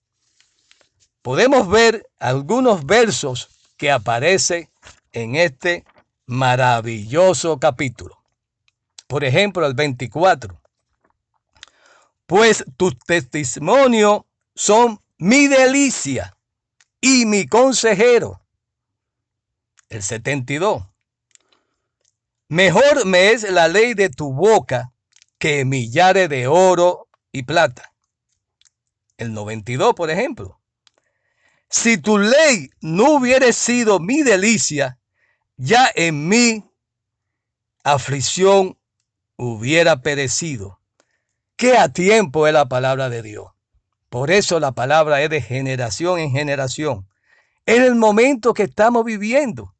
Podemos 1.23 1.69
ver 1.69 2.11
algunos 2.19 2.85
versos 2.85 3.49
que 3.77 3.93
aparecen 3.93 4.69
en 5.13 5.37
este 5.37 5.85
maravilloso 6.27 7.61
capítulo. 7.61 8.21
Por 9.07 9.23
ejemplo, 9.23 9.65
el 9.65 9.75
24. 9.75 10.61
Pues 12.27 12.65
tus 12.77 12.99
testimonios 12.99 14.23
son 14.53 15.01
mi 15.17 15.47
delicia 15.47 16.37
y 17.01 17.25
mi 17.25 17.47
consejero. 17.47 18.41
El 19.89 20.03
72. 20.03 20.91
Mejor 22.51 23.07
me 23.07 23.31
es 23.31 23.49
la 23.49 23.69
ley 23.69 23.95
de 23.95 24.11
tu 24.11 24.33
boca 24.33 24.93
que 25.39 25.65
millares 25.65 26.29
de 26.29 26.49
oro 26.49 27.07
y 27.31 27.45
plata. 27.45 27.95
El 29.19 29.33
92, 29.35 29.95
por 29.95 30.11
ejemplo. 30.11 30.61
Si 31.69 31.97
tu 31.97 32.19
ley 32.19 32.71
no 32.81 33.13
hubiera 33.13 33.53
sido 33.53 34.01
mi 34.01 34.25
delicia, 34.25 34.99
ya 35.59 35.89
en 35.95 36.27
mi 36.27 36.69
aflicción 37.85 38.77
hubiera 39.37 40.03
perecido. 40.03 40.81
Que 41.55 41.79
a 41.79 41.93
tiempo 41.93 42.49
es 42.49 42.53
la 42.53 42.67
palabra 42.67 43.09
de 43.09 43.23
Dios. 43.23 43.47
Por 44.09 44.33
eso 44.33 44.59
la 44.59 44.73
palabra 44.73 45.23
es 45.23 45.31
de 45.31 45.41
generación 45.41 46.19
en 46.19 46.33
generación. 46.33 47.09
En 47.65 47.85
el 47.85 47.95
momento 47.95 48.55
que 48.55 48.65
estamos 48.65 49.05
viviendo. 49.05 49.77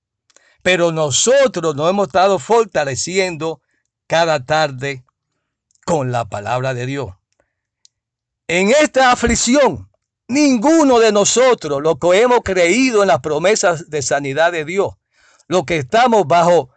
Pero 0.63 0.93
nosotros 0.93 1.75
nos 1.75 1.91
hemos 1.91 2.09
estado 2.09 2.39
fortaleciendo 2.39 3.61
cada 4.07 4.45
tarde 4.45 5.05
con 5.85 6.13
la 6.13 6.29
palabra 6.29 6.75
de 6.75 6.87
Dios. 6.87 7.15
En 8.49 8.71
esta 8.71 9.13
aflicción, 9.13 9.91
ninguno 10.29 10.99
de 10.99 11.13
nosotros, 11.13 11.81
los 11.83 11.99
que 11.99 12.21
hemos 12.21 12.41
creído 12.43 13.03
en 13.03 13.09
las 13.09 13.21
promesas 13.21 13.89
de 13.91 14.03
sanidad 14.03 14.53
de 14.53 14.65
Dios, 14.65 14.95
los 15.47 15.65
que 15.65 15.77
estamos 15.77 16.27
bajo 16.27 16.71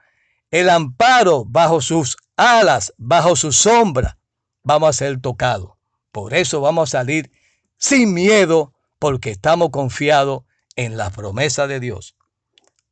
el 0.51 0.69
amparo, 0.69 1.45
bajo 1.45 1.81
sus 1.81 2.17
alas, 2.37 2.93
bajo 2.97 3.35
su 3.35 3.51
sombra, 3.51 4.17
vamos 4.63 4.89
a 4.89 4.93
ser 4.93 5.19
tocados. 5.19 5.71
Por 6.11 6.33
eso 6.33 6.61
vamos 6.61 6.89
a 6.89 6.99
salir 6.99 7.31
sin 7.77 8.13
miedo 8.13 8.73
porque 8.99 9.31
estamos 9.31 9.69
confiados 9.71 10.43
en 10.75 10.95
la 10.95 11.09
promesa 11.09 11.67
de 11.67 11.79
Dios. 11.79 12.15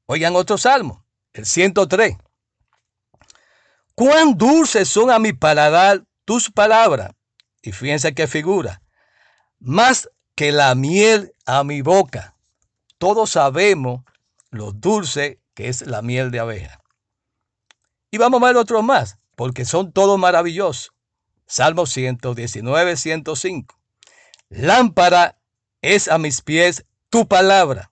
Oigan 0.06 0.36
otro 0.36 0.58
salmo, 0.58 1.06
el 1.34 1.46
103. 1.46 2.18
Cuán 3.96 4.38
dulces 4.38 4.90
son 4.90 5.12
a 5.12 5.20
mi 5.20 5.34
paladar 5.34 6.04
tus 6.26 6.50
palabras. 6.50 7.12
Y 7.62 7.72
fíjense 7.72 8.14
qué 8.14 8.28
figura. 8.28 8.82
Más 9.60 10.10
que 10.36 10.52
la 10.52 10.74
miel 10.76 11.34
a 11.46 11.64
mi 11.64 11.82
boca. 11.82 12.36
Todos 12.98 13.32
sabemos 13.32 14.04
lo 14.50 14.72
dulce 14.72 15.40
que 15.54 15.68
es 15.70 15.86
la 15.86 16.02
miel 16.02 16.32
de 16.32 16.40
abeja. 16.40 16.82
Y 18.10 18.18
vamos 18.18 18.42
a 18.42 18.46
ver 18.48 18.58
otros 18.58 18.84
más, 18.84 19.18
porque 19.36 19.66
son 19.66 19.92
todos 19.92 20.20
maravillosos. 20.20 20.94
Salmo 21.46 21.86
119, 21.86 22.98
105. 22.98 23.80
Lámpara 24.50 25.40
es 25.82 26.08
a 26.08 26.18
mis 26.18 26.42
pies 26.42 26.86
tu 27.10 27.28
palabra 27.28 27.92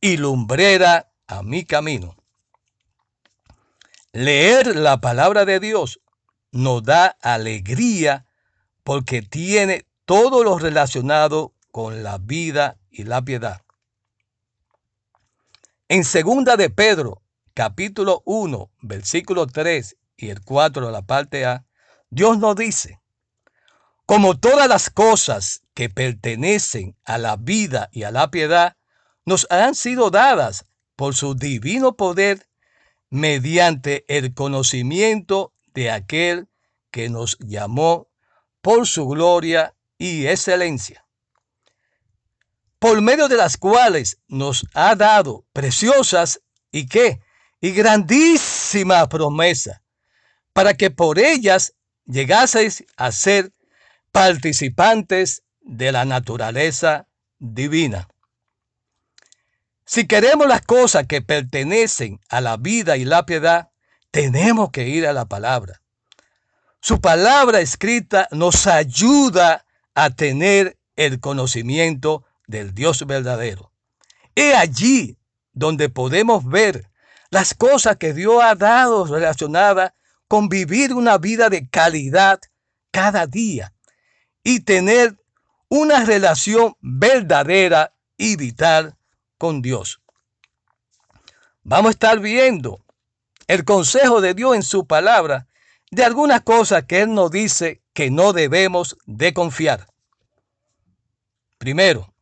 y 0.00 0.16
lumbrera 0.16 1.12
a 1.26 1.42
mi 1.42 1.64
camino. 1.64 2.16
Leer 4.12 4.76
la 4.76 5.00
palabra 5.00 5.44
de 5.44 5.60
Dios 5.60 6.00
nos 6.52 6.82
da 6.84 7.16
alegría 7.20 8.26
porque 8.84 9.22
tiene 9.22 9.86
todo 10.04 10.44
lo 10.44 10.58
relacionado 10.58 11.52
con 11.70 12.02
la 12.02 12.18
vida 12.18 12.76
y 12.90 13.04
la 13.04 13.22
piedad. 13.22 13.62
En 15.88 16.04
segunda 16.04 16.56
de 16.56 16.70
Pedro, 16.70 17.22
capítulo 17.54 18.22
1, 18.24 18.70
versículo 18.82 19.46
3 19.46 19.96
y 20.16 20.30
el 20.30 20.42
4 20.42 20.86
de 20.86 20.92
la 20.92 21.02
parte 21.02 21.44
A, 21.44 21.64
Dios 22.10 22.38
nos 22.38 22.54
dice, 22.54 23.00
como 24.06 24.38
todas 24.38 24.68
las 24.68 24.90
cosas 24.90 25.62
que 25.74 25.88
pertenecen 25.88 26.96
a 27.04 27.18
la 27.18 27.36
vida 27.36 27.88
y 27.90 28.04
a 28.04 28.10
la 28.10 28.30
piedad, 28.30 28.76
nos 29.24 29.46
han 29.50 29.74
sido 29.74 30.10
dadas 30.10 30.66
por 30.96 31.14
su 31.14 31.34
divino 31.34 31.96
poder 31.96 32.48
mediante 33.10 34.04
el 34.08 34.34
conocimiento 34.34 35.52
de 35.72 35.90
aquel 35.90 36.48
que 36.90 37.08
nos 37.08 37.36
llamó 37.40 38.08
por 38.60 38.86
su 38.86 39.06
gloria 39.06 39.74
y 39.98 40.26
excelencia, 40.26 41.06
por 42.78 43.00
medio 43.02 43.28
de 43.28 43.36
las 43.36 43.56
cuales 43.56 44.18
nos 44.28 44.66
ha 44.74 44.94
dado 44.94 45.44
preciosas 45.52 46.40
y 46.70 46.86
qué, 46.86 47.20
y 47.60 47.72
grandísima 47.72 49.08
promesa, 49.08 49.82
para 50.52 50.74
que 50.74 50.90
por 50.90 51.18
ellas 51.18 51.74
llegaseis 52.06 52.84
a 52.96 53.12
ser 53.12 53.52
participantes 54.12 55.42
de 55.60 55.92
la 55.92 56.04
naturaleza 56.04 57.08
divina. 57.38 58.08
Si 59.86 60.06
queremos 60.06 60.46
las 60.46 60.62
cosas 60.62 61.06
que 61.06 61.20
pertenecen 61.20 62.20
a 62.28 62.40
la 62.40 62.56
vida 62.56 62.96
y 62.96 63.04
la 63.04 63.26
piedad, 63.26 63.70
tenemos 64.10 64.70
que 64.70 64.88
ir 64.88 65.06
a 65.06 65.12
la 65.12 65.26
palabra. 65.26 65.82
Su 66.80 67.00
palabra 67.00 67.60
escrita 67.60 68.28
nos 68.30 68.66
ayuda 68.66 69.64
a 69.94 70.10
tener 70.10 70.78
el 70.96 71.20
conocimiento 71.20 72.24
del 72.46 72.74
Dios 72.74 73.06
verdadero. 73.06 73.72
He 74.34 74.54
allí 74.54 75.18
donde 75.52 75.88
podemos 75.88 76.46
ver 76.48 76.90
las 77.30 77.54
cosas 77.54 77.96
que 77.96 78.12
Dios 78.12 78.42
ha 78.42 78.54
dado 78.54 79.06
relacionadas 79.06 79.92
con 80.28 80.48
vivir 80.48 80.94
una 80.94 81.18
vida 81.18 81.48
de 81.48 81.68
calidad 81.68 82.40
cada 82.90 83.26
día 83.26 83.72
y 84.42 84.60
tener 84.60 85.16
una 85.68 86.04
relación 86.04 86.76
verdadera 86.80 87.94
y 88.16 88.36
vital 88.36 88.96
con 89.38 89.62
Dios. 89.62 90.00
Vamos 91.62 91.88
a 91.88 91.92
estar 91.92 92.20
viendo 92.20 92.84
el 93.46 93.64
consejo 93.64 94.20
de 94.20 94.34
Dios 94.34 94.54
en 94.54 94.62
su 94.62 94.86
palabra 94.86 95.46
de 95.90 96.04
algunas 96.04 96.42
cosas 96.42 96.84
que 96.84 97.02
Él 97.02 97.14
nos 97.14 97.30
dice 97.30 97.82
que 97.92 98.10
no 98.10 98.32
debemos 98.32 98.96
de 99.06 99.32
confiar. 99.32 99.86
Primero, 101.58 102.12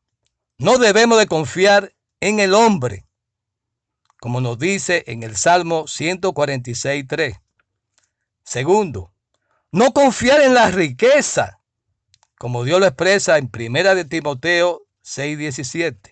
no 0.59 0.79
debemos 0.79 1.19
de 1.19 1.27
confiar 1.27 1.95
en 2.21 2.39
el 2.39 2.55
hombre, 2.55 3.05
como 4.21 4.41
nos 4.41 4.59
dice 4.59 5.03
en 5.07 5.25
el 5.25 5.37
Salmo 5.37 5.85
146.3. 5.85 7.41
Segundo, 8.45 9.13
no 9.73 9.93
confiar 9.93 10.41
en 10.43 10.55
la 10.55 10.71
riqueza, 10.71 11.61
como 12.39 12.63
Dios 12.63 12.79
lo 12.79 12.87
expresa 12.87 13.39
en 13.39 13.49
Primera 13.49 13.95
de 13.95 14.05
Timoteo 14.05 14.87
6.17. 15.05 16.12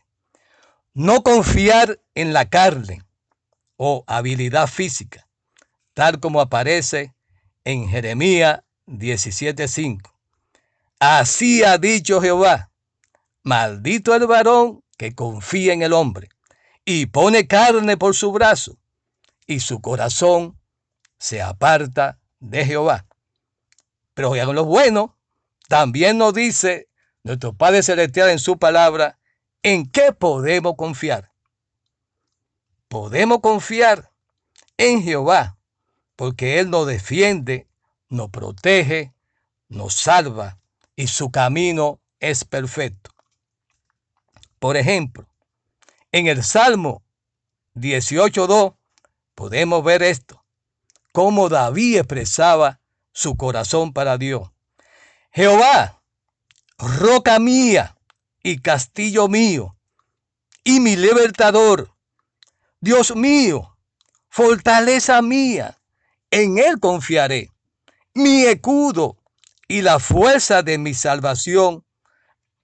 No 0.94 1.22
confiar 1.22 2.00
en 2.14 2.32
la 2.32 2.48
carne 2.48 3.04
o 3.76 4.02
habilidad 4.08 4.66
física, 4.66 5.28
tal 5.94 6.18
como 6.18 6.40
aparece 6.40 7.14
en 7.64 7.88
Jeremías 7.88 8.60
17.5. 8.88 10.10
Así 10.98 11.62
ha 11.62 11.78
dicho 11.78 12.20
Jehová, 12.20 12.72
maldito 13.44 14.14
el 14.14 14.26
varón 14.26 14.82
que 14.96 15.14
confía 15.14 15.72
en 15.72 15.82
el 15.82 15.92
hombre 15.92 16.28
y 16.84 17.06
pone 17.06 17.46
carne 17.46 17.96
por 17.96 18.16
su 18.16 18.32
brazo, 18.32 18.76
y 19.46 19.60
su 19.60 19.80
corazón 19.80 20.58
se 21.18 21.40
aparta 21.40 22.18
de 22.40 22.66
Jehová. 22.66 23.06
Pero 24.14 24.34
en 24.34 24.54
lo 24.56 24.64
bueno, 24.64 25.16
también 25.68 26.18
nos 26.18 26.34
dice 26.34 26.88
nuestro 27.22 27.52
Padre 27.52 27.84
Celestial 27.84 28.30
en 28.30 28.40
su 28.40 28.58
palabra, 28.58 29.19
¿en 29.62 29.90
qué 29.90 30.12
podemos 30.12 30.74
confiar? 30.76 31.32
Podemos 32.88 33.40
confiar 33.40 34.10
en 34.76 35.02
Jehová, 35.02 35.58
porque 36.16 36.58
Él 36.58 36.70
nos 36.70 36.86
defiende, 36.86 37.68
nos 38.08 38.30
protege, 38.30 39.14
nos 39.68 39.94
salva, 39.94 40.58
y 40.96 41.06
su 41.06 41.30
camino 41.30 42.00
es 42.18 42.44
perfecto. 42.44 43.10
Por 44.58 44.76
ejemplo, 44.76 45.26
en 46.12 46.26
el 46.26 46.42
Salmo 46.42 47.02
18.2 47.74 48.74
podemos 49.34 49.84
ver 49.84 50.02
esto, 50.02 50.44
cómo 51.12 51.48
David 51.48 51.98
expresaba 51.98 52.80
su 53.12 53.36
corazón 53.36 53.92
para 53.92 54.18
Dios. 54.18 54.50
Jehová, 55.30 56.02
roca 56.78 57.38
mía 57.38 57.96
y 58.42 58.58
castillo 58.58 59.28
mío, 59.28 59.76
y 60.64 60.80
mi 60.80 60.96
libertador, 60.96 61.94
Dios 62.80 63.14
mío, 63.14 63.76
fortaleza 64.28 65.20
mía, 65.22 65.78
en 66.30 66.58
Él 66.58 66.78
confiaré, 66.80 67.50
mi 68.14 68.42
escudo 68.42 69.16
y 69.68 69.82
la 69.82 69.98
fuerza 69.98 70.62
de 70.62 70.78
mi 70.78 70.94
salvación, 70.94 71.84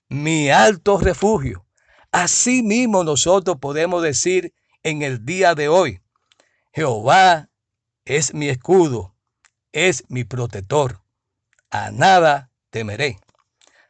mi 0.08 0.50
alto 0.50 0.98
refugio. 0.98 1.66
Así 2.12 2.62
mismo 2.62 3.04
nosotros 3.04 3.58
podemos 3.60 4.02
decir 4.02 4.54
en 4.82 5.02
el 5.02 5.24
día 5.24 5.54
de 5.54 5.68
hoy, 5.68 6.00
Jehová 6.72 7.48
es 8.04 8.34
mi 8.34 8.48
escudo, 8.48 9.14
es 9.72 10.04
mi 10.08 10.24
protector, 10.24 11.02
a 11.70 11.90
nada 11.90 12.50
temeré. 12.70 13.18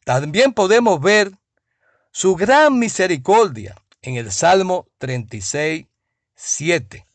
También 0.05 0.53
podemos 0.53 1.01
ver 1.01 1.33
su 2.17 2.35
gran 2.35 2.79
misericordia 2.79 3.77
en 4.01 4.17
el 4.17 4.33
Salmo 4.33 4.89
36, 4.97 5.85
7. 6.35 7.07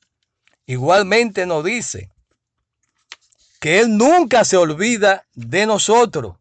Igualmente 0.67 1.47
nos 1.47 1.63
dice 1.63 2.11
que 3.59 3.79
Él 3.79 3.97
nunca 3.97 4.45
se 4.45 4.57
olvida 4.57 5.25
de 5.33 5.65
nosotros, 5.65 6.35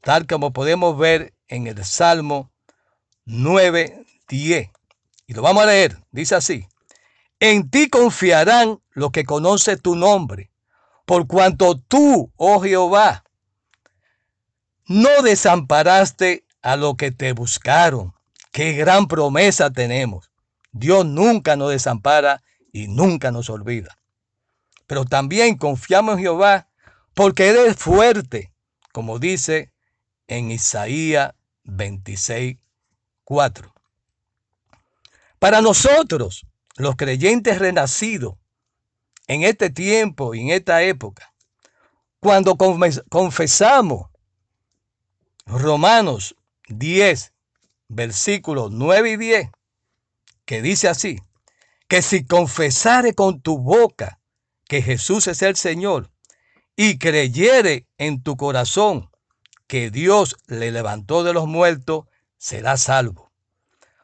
tal 0.00 0.26
como 0.26 0.54
podemos 0.54 0.96
ver 0.96 1.34
en 1.46 1.66
el 1.66 1.84
Salmo 1.84 2.50
9, 3.26 4.06
10. 4.28 4.70
Y 5.26 5.34
lo 5.34 5.42
vamos 5.42 5.64
a 5.64 5.66
leer. 5.66 5.98
Dice 6.10 6.36
así. 6.36 6.66
En 7.38 7.68
ti 7.68 7.90
confiarán 7.90 8.80
los 8.92 9.10
que 9.10 9.24
conocen 9.24 9.78
tu 9.78 9.94
nombre, 9.94 10.50
por 11.04 11.26
cuanto 11.26 11.78
tú, 11.78 12.32
oh 12.36 12.62
Jehová, 12.62 13.24
no 14.86 15.20
desamparaste 15.20 16.43
a 16.64 16.76
los 16.76 16.96
que 16.96 17.12
te 17.12 17.32
buscaron. 17.34 18.14
Qué 18.50 18.72
gran 18.72 19.06
promesa 19.06 19.70
tenemos. 19.70 20.30
Dios 20.72 21.04
nunca 21.04 21.56
nos 21.56 21.70
desampara 21.70 22.42
y 22.72 22.88
nunca 22.88 23.30
nos 23.30 23.50
olvida. 23.50 23.98
Pero 24.86 25.04
también 25.04 25.58
confiamos 25.58 26.14
en 26.14 26.22
Jehová 26.22 26.68
porque 27.12 27.50
Él 27.50 27.56
es 27.66 27.76
fuerte, 27.76 28.50
como 28.92 29.18
dice 29.18 29.72
en 30.26 30.50
Isaías 30.50 31.34
26, 31.64 32.56
4. 33.24 33.74
Para 35.38 35.60
nosotros, 35.60 36.46
los 36.76 36.96
creyentes 36.96 37.58
renacidos, 37.58 38.36
en 39.26 39.42
este 39.42 39.68
tiempo 39.68 40.34
y 40.34 40.40
en 40.40 40.50
esta 40.50 40.82
época, 40.82 41.34
cuando 42.20 42.56
confesamos 42.56 44.06
Romanos 45.44 46.34
10, 46.78 47.32
versículos 47.88 48.70
9 48.70 49.12
y 49.12 49.16
10, 49.16 49.50
que 50.44 50.62
dice 50.62 50.88
así, 50.88 51.18
que 51.88 52.02
si 52.02 52.24
confesare 52.24 53.14
con 53.14 53.40
tu 53.40 53.58
boca 53.58 54.20
que 54.66 54.82
Jesús 54.82 55.26
es 55.26 55.42
el 55.42 55.56
Señor 55.56 56.10
y 56.76 56.98
creyere 56.98 57.86
en 57.98 58.22
tu 58.22 58.36
corazón 58.36 59.10
que 59.66 59.90
Dios 59.90 60.36
le 60.46 60.70
levantó 60.70 61.24
de 61.24 61.32
los 61.32 61.46
muertos, 61.46 62.06
será 62.36 62.76
salvo. 62.76 63.32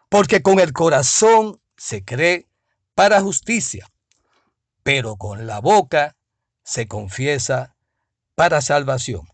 Porque 0.09 0.43
con 0.43 0.61
el 0.61 0.73
corazón 0.73 1.61
se 1.77 2.05
cree 2.05 2.49
para 2.95 3.21
justicia, 3.21 3.89
pero 4.83 5.17
con 5.17 5.47
la 5.47 5.61
boca 5.61 6.17
se 6.63 6.87
confiesa 6.87 7.77
para 8.35 8.61
salvación. 8.61 9.27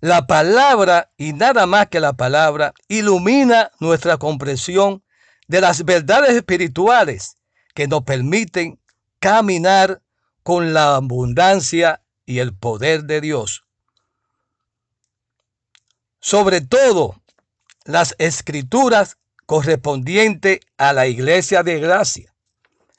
La 0.00 0.26
palabra 0.26 1.10
y 1.16 1.32
nada 1.32 1.66
más 1.66 1.88
que 1.88 2.00
la 2.00 2.12
palabra 2.12 2.72
ilumina 2.88 3.70
nuestra 3.80 4.16
comprensión 4.16 5.02
de 5.48 5.60
las 5.60 5.84
verdades 5.84 6.30
espirituales 6.30 7.36
que 7.74 7.88
nos 7.88 8.04
permiten 8.04 8.80
caminar 9.18 10.02
con 10.42 10.72
la 10.72 10.96
abundancia 10.96 12.02
y 12.26 12.38
el 12.38 12.54
poder 12.54 13.04
de 13.04 13.20
Dios 13.20 13.64
sobre 16.20 16.60
todo 16.60 17.22
las 17.84 18.14
escrituras 18.18 19.16
correspondientes 19.46 20.60
a 20.76 20.92
la 20.92 21.06
iglesia 21.06 21.62
de 21.62 21.80
gracia, 21.80 22.34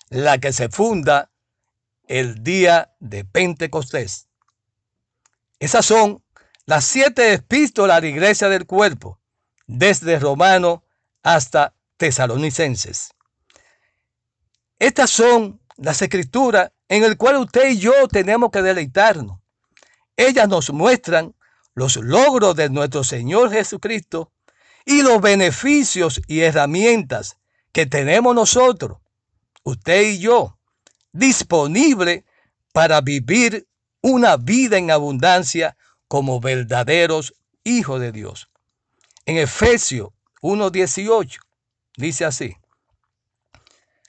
la 0.09 0.39
que 0.39 0.51
se 0.51 0.69
funda 0.69 1.29
el 2.07 2.43
día 2.43 2.95
de 2.99 3.23
Pentecostés. 3.25 4.27
Esas 5.59 5.85
son 5.85 6.23
las 6.69 6.85
siete 6.85 7.33
epístolas 7.33 7.97
a 7.97 8.01
la 8.01 8.05
iglesia 8.05 8.47
del 8.47 8.67
cuerpo, 8.67 9.19
desde 9.65 10.19
Romano 10.19 10.83
hasta 11.23 11.73
Tesalonicenses. 11.97 13.15
Estas 14.77 15.09
son 15.09 15.59
las 15.77 15.99
escrituras 16.03 16.71
en 16.87 17.03
el 17.03 17.17
cual 17.17 17.37
usted 17.37 17.71
y 17.71 17.79
yo 17.79 18.07
tenemos 18.07 18.51
que 18.51 18.61
deleitarnos. 18.61 19.39
Ellas 20.15 20.47
nos 20.47 20.69
muestran 20.69 21.33
los 21.73 21.95
logros 21.95 22.55
de 22.55 22.69
nuestro 22.69 23.03
Señor 23.03 23.51
Jesucristo 23.51 24.31
y 24.85 25.01
los 25.01 25.19
beneficios 25.21 26.21
y 26.27 26.41
herramientas 26.41 27.37
que 27.71 27.87
tenemos 27.87 28.35
nosotros, 28.35 28.99
usted 29.63 30.03
y 30.03 30.19
yo, 30.19 30.59
disponible 31.13 32.25
para 32.73 33.01
vivir 33.01 33.67
una 34.01 34.37
vida 34.37 34.77
en 34.77 34.91
abundancia 34.91 35.75
como 36.09 36.41
verdaderos 36.41 37.35
hijos 37.63 38.01
de 38.01 38.11
Dios. 38.11 38.49
En 39.25 39.37
Efesios 39.37 40.09
1.18 40.41 41.37
dice 41.95 42.25
así, 42.25 42.57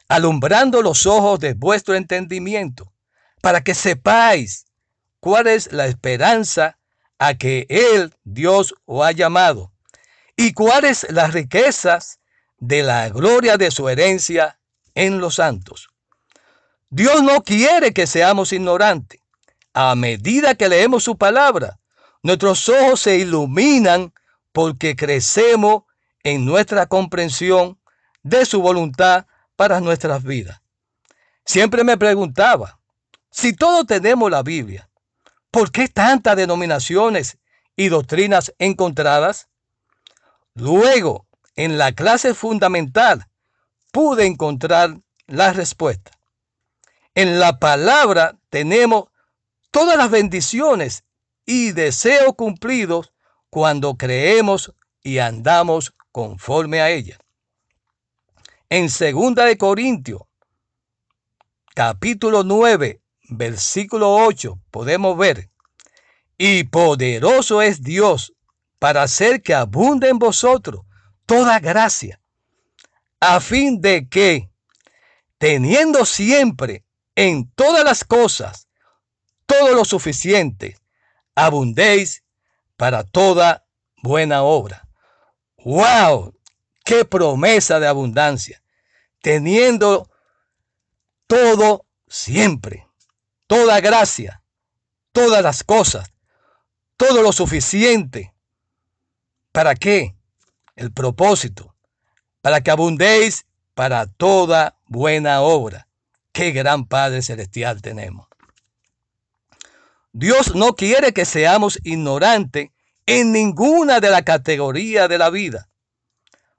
alumbrando 0.08 0.82
los 0.82 1.06
ojos 1.06 1.38
de 1.38 1.54
vuestro 1.54 1.94
entendimiento, 1.94 2.92
para 3.40 3.62
que 3.62 3.74
sepáis 3.74 4.64
cuál 5.20 5.46
es 5.46 5.72
la 5.72 5.86
esperanza 5.86 6.78
a 7.18 7.34
que 7.34 7.66
Él, 7.68 8.14
Dios, 8.24 8.74
os 8.86 9.06
ha 9.06 9.12
llamado, 9.12 9.72
y 10.36 10.52
cuáles 10.52 11.06
las 11.10 11.34
riquezas 11.34 12.18
de 12.58 12.82
la 12.82 13.08
gloria 13.10 13.56
de 13.58 13.70
su 13.70 13.88
herencia 13.88 14.58
en 14.94 15.20
los 15.20 15.34
santos. 15.36 15.90
Dios 16.88 17.22
no 17.22 17.42
quiere 17.42 17.92
que 17.92 18.06
seamos 18.06 18.52
ignorantes. 18.52 19.20
A 19.74 19.94
medida 19.94 20.54
que 20.54 20.68
leemos 20.68 21.04
su 21.04 21.16
palabra, 21.16 21.79
nuestros 22.22 22.68
ojos 22.68 23.00
se 23.00 23.16
iluminan 23.16 24.12
porque 24.52 24.96
crecemos 24.96 25.84
en 26.22 26.44
nuestra 26.44 26.86
comprensión 26.86 27.78
de 28.22 28.44
su 28.44 28.60
voluntad 28.60 29.26
para 29.56 29.80
nuestras 29.80 30.22
vidas. 30.22 30.60
Siempre 31.44 31.84
me 31.84 31.96
preguntaba, 31.96 32.78
si 33.30 33.54
todos 33.54 33.86
tenemos 33.86 34.30
la 34.30 34.42
Biblia, 34.42 34.90
¿Por 35.50 35.72
qué 35.72 35.88
tantas 35.88 36.36
denominaciones 36.36 37.38
y 37.74 37.88
doctrinas 37.88 38.54
encontradas? 38.58 39.48
Luego, 40.54 41.26
en 41.56 41.76
la 41.76 41.92
clase 41.92 42.34
fundamental, 42.34 43.26
pude 43.90 44.26
encontrar 44.26 45.00
la 45.26 45.52
respuesta. 45.52 46.12
En 47.16 47.40
la 47.40 47.58
palabra 47.58 48.38
tenemos 48.48 49.06
todas 49.72 49.96
las 49.96 50.10
bendiciones 50.10 51.04
y 51.44 51.72
deseos 51.72 52.34
cumplidos 52.36 53.12
cuando 53.50 53.96
creemos 53.96 54.72
y 55.02 55.18
andamos 55.18 55.94
conforme 56.12 56.80
a 56.80 56.90
ella. 56.90 57.18
En 58.68 58.86
2 58.86 59.34
de 59.34 59.58
Corintios, 59.58 60.22
capítulo 61.74 62.44
9, 62.44 63.00
versículo 63.30 64.14
8, 64.14 64.60
podemos 64.70 65.16
ver, 65.16 65.50
y 66.38 66.64
poderoso 66.64 67.62
es 67.62 67.82
Dios 67.82 68.32
para 68.78 69.02
hacer 69.02 69.42
que 69.42 69.54
abunde 69.54 70.08
en 70.08 70.18
vosotros 70.18 70.82
toda 71.26 71.60
gracia, 71.60 72.20
a 73.20 73.40
fin 73.40 73.80
de 73.80 74.08
que, 74.08 74.50
teniendo 75.38 76.06
siempre 76.06 76.84
en 77.14 77.50
todas 77.52 77.84
las 77.84 78.04
cosas 78.04 78.68
todo 79.46 79.74
lo 79.74 79.84
suficiente, 79.84 80.79
abundéis 81.46 82.22
para 82.76 83.04
toda 83.04 83.66
buena 84.02 84.42
obra. 84.42 84.88
¡Wow! 85.58 86.34
¡Qué 86.84 87.04
promesa 87.04 87.80
de 87.80 87.86
abundancia! 87.86 88.62
Teniendo 89.20 90.10
todo 91.26 91.86
siempre, 92.08 92.86
toda 93.46 93.80
gracia, 93.80 94.42
todas 95.12 95.42
las 95.42 95.62
cosas, 95.62 96.12
todo 96.96 97.22
lo 97.22 97.32
suficiente. 97.32 98.32
¿Para 99.52 99.74
qué? 99.74 100.14
El 100.76 100.92
propósito, 100.92 101.74
para 102.40 102.62
que 102.62 102.70
abundéis 102.70 103.46
para 103.74 104.06
toda 104.06 104.78
buena 104.86 105.42
obra. 105.42 105.86
Qué 106.32 106.52
gran 106.52 106.86
Padre 106.86 107.22
Celestial 107.22 107.82
tenemos. 107.82 108.29
Dios 110.12 110.54
no 110.54 110.74
quiere 110.74 111.12
que 111.12 111.24
seamos 111.24 111.78
ignorantes 111.84 112.70
en 113.06 113.32
ninguna 113.32 114.00
de 114.00 114.10
las 114.10 114.22
categorías 114.22 115.08
de 115.08 115.18
la 115.18 115.30
vida. 115.30 115.68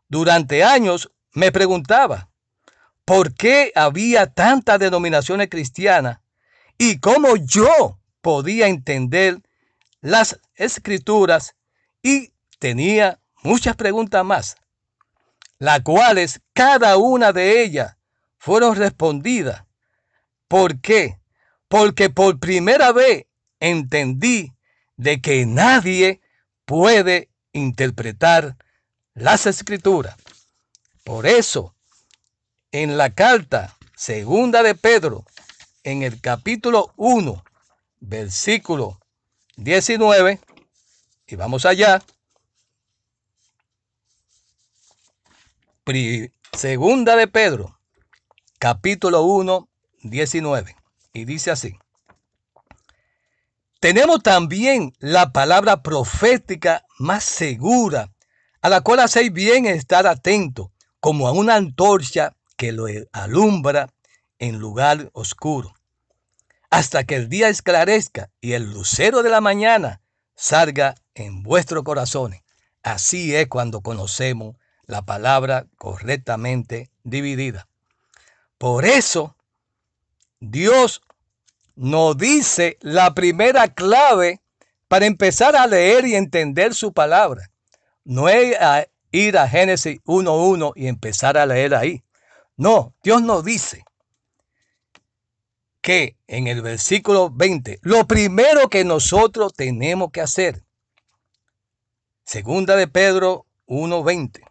Durante 0.08 0.64
años 0.64 1.12
me 1.34 1.52
preguntaba 1.52 2.30
por 3.06 3.34
qué 3.34 3.72
había 3.76 4.28
tantas 4.28 4.80
denominaciones 4.80 5.50
cristianas 5.50 6.20
y 6.78 7.00
cómo 7.00 7.36
yo 7.36 8.00
podía 8.22 8.68
entender 8.68 9.42
las 10.02 10.40
escrituras 10.56 11.56
y 12.02 12.34
tenía 12.60 13.20
muchas 13.44 13.76
preguntas 13.76 14.24
más, 14.24 14.56
las 15.60 15.82
cuales 15.82 16.42
cada 16.54 16.98
una 16.98 17.34
de 17.34 17.64
ellas 17.64 17.98
fueron 18.38 18.76
respondidas. 18.76 19.66
¿Por 20.48 20.80
qué? 20.80 21.20
Porque 21.68 22.10
por 22.10 22.40
primera 22.40 22.92
vez 22.92 23.26
entendí 23.62 24.54
de 24.98 25.22
que 25.22 25.46
nadie 25.46 26.20
puede 26.66 27.30
interpretar 27.54 28.58
las 29.14 29.46
escrituras. 29.46 30.18
Por 31.06 31.26
eso, 31.26 31.74
en 32.74 32.98
la 32.98 33.14
carta 33.14 33.78
segunda 33.96 34.64
de 34.64 34.76
Pedro, 34.76 35.26
en 35.84 36.04
el 36.04 36.20
capítulo 36.20 36.94
1, 36.98 37.44
versículo 38.00 39.00
19, 39.56 40.40
y 41.28 41.36
vamos 41.36 41.66
allá, 41.66 42.02
segunda 46.54 47.16
de 47.16 47.28
Pedro, 47.28 47.78
capítulo 48.60 49.24
1, 49.24 49.68
19, 50.04 50.76
y 51.14 51.26
dice 51.26 51.52
así. 51.52 51.78
Tenemos 53.82 54.22
también 54.22 54.94
la 55.00 55.34
palabra 55.34 55.82
profética 55.82 56.86
más 57.00 57.24
segura, 57.24 58.12
a 58.62 58.70
la 58.70 58.82
cual 58.82 59.00
hacéis 59.00 59.34
bien 59.34 59.66
estar 59.66 60.06
atento, 60.06 60.72
como 61.00 61.28
a 61.28 61.32
una 61.32 61.56
antorcha 61.56 62.36
que 62.58 62.74
lo 62.74 62.86
alumbra 63.12 63.92
en 64.38 64.60
lugar 64.60 65.10
oscuro, 65.14 65.74
hasta 66.70 67.06
que 67.06 67.16
el 67.16 67.28
día 67.28 67.50
esclarezca 67.50 68.30
y 68.40 68.54
el 68.54 68.72
lucero 68.72 69.24
de 69.24 69.32
la 69.32 69.42
mañana 69.42 70.04
salga 70.36 70.94
en 71.16 71.42
vuestros 71.42 71.84
corazones. 71.84 72.44
Así 72.84 73.36
es 73.36 73.48
cuando 73.48 73.82
conocemos 73.82 74.58
la 74.86 75.02
palabra 75.08 75.66
correctamente 75.80 76.92
dividida. 77.04 77.68
Por 78.60 78.86
eso, 78.86 79.36
Dios 80.40 81.02
nos 81.82 82.16
dice 82.16 82.78
la 82.82 83.16
primera 83.16 83.68
clave 83.68 84.40
para 84.88 85.08
empezar 85.08 85.56
a 85.56 85.66
leer 85.66 86.06
y 86.06 86.14
entender 86.14 86.76
su 86.76 86.94
palabra. 86.94 87.50
No 88.04 88.30
es 88.30 88.56
ir 89.12 89.36
a 89.36 89.48
Génesis 89.48 90.00
1.1 90.06 90.74
y 90.76 90.86
empezar 90.86 91.40
a 91.40 91.46
leer 91.48 91.74
ahí. 91.74 92.04
No, 92.56 92.94
Dios 93.04 93.24
nos 93.24 93.44
dice 93.44 93.84
que 95.82 96.18
en 96.28 96.46
el 96.46 96.62
versículo 96.62 97.32
20, 97.32 97.80
lo 97.82 98.06
primero 98.06 98.70
que 98.70 98.86
nosotros 98.86 99.52
tenemos 99.52 100.12
que 100.12 100.22
hacer, 100.22 100.64
segunda 102.24 102.76
de 102.76 102.88
Pedro 102.88 103.48
1.20, 103.66 104.44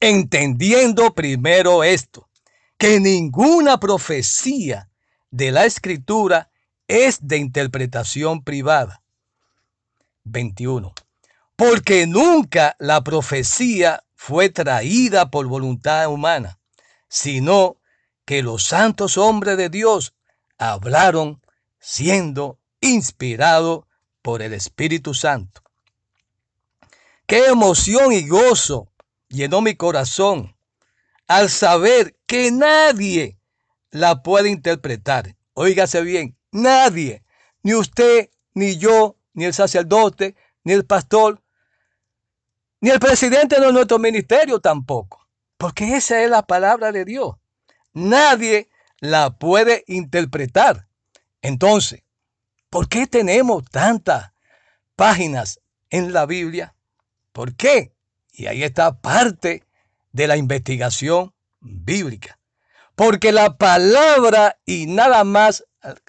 entendiendo 0.00 1.14
primero 1.14 1.84
esto, 1.84 2.28
que 2.76 2.98
ninguna 2.98 3.78
profecía 3.78 4.90
de 5.30 5.52
la 5.52 5.64
escritura 5.64 6.50
es 6.88 7.26
de 7.26 7.38
interpretación 7.38 8.42
privada. 8.42 9.02
21. 10.24 10.92
Porque 11.56 12.06
nunca 12.06 12.76
la 12.78 13.02
profecía 13.02 14.04
fue 14.14 14.48
traída 14.50 15.30
por 15.30 15.46
voluntad 15.46 16.08
humana, 16.08 16.58
sino 17.08 17.76
que 18.24 18.42
los 18.42 18.64
santos 18.64 19.16
hombres 19.16 19.56
de 19.56 19.68
Dios 19.68 20.14
hablaron 20.58 21.40
siendo 21.78 22.58
inspirados 22.80 23.84
por 24.22 24.42
el 24.42 24.52
Espíritu 24.52 25.14
Santo. 25.14 25.62
Qué 27.26 27.46
emoción 27.46 28.12
y 28.12 28.26
gozo 28.28 28.92
llenó 29.28 29.60
mi 29.60 29.76
corazón 29.76 30.56
al 31.26 31.50
saber 31.50 32.16
que 32.26 32.50
nadie 32.50 33.35
la 33.96 34.22
puede 34.22 34.50
interpretar. 34.50 35.36
Óigase 35.54 36.02
bien, 36.02 36.36
nadie, 36.52 37.22
ni 37.62 37.74
usted, 37.74 38.28
ni 38.52 38.76
yo, 38.76 39.16
ni 39.32 39.46
el 39.46 39.54
sacerdote, 39.54 40.36
ni 40.64 40.74
el 40.74 40.84
pastor, 40.84 41.42
ni 42.80 42.90
el 42.90 43.00
presidente 43.00 43.58
de 43.58 43.72
nuestro 43.72 43.98
ministerio 43.98 44.60
tampoco. 44.60 45.26
Porque 45.56 45.96
esa 45.96 46.22
es 46.22 46.28
la 46.28 46.42
palabra 46.42 46.92
de 46.92 47.06
Dios. 47.06 47.36
Nadie 47.94 48.68
la 49.00 49.38
puede 49.38 49.82
interpretar. 49.86 50.86
Entonces, 51.40 52.02
¿por 52.68 52.88
qué 52.88 53.06
tenemos 53.06 53.64
tantas 53.64 54.32
páginas 54.94 55.60
en 55.88 56.12
la 56.12 56.26
Biblia? 56.26 56.74
¿Por 57.32 57.54
qué? 57.54 57.94
Y 58.32 58.46
ahí 58.46 58.62
está 58.62 59.00
parte 59.00 59.64
de 60.12 60.26
la 60.26 60.36
investigación 60.36 61.32
bíblica. 61.60 62.38
Porque 62.96 63.30
la 63.30 63.56
palabra 63.56 64.58
y 64.64 64.86
nada 64.86 65.22
más 65.22 65.64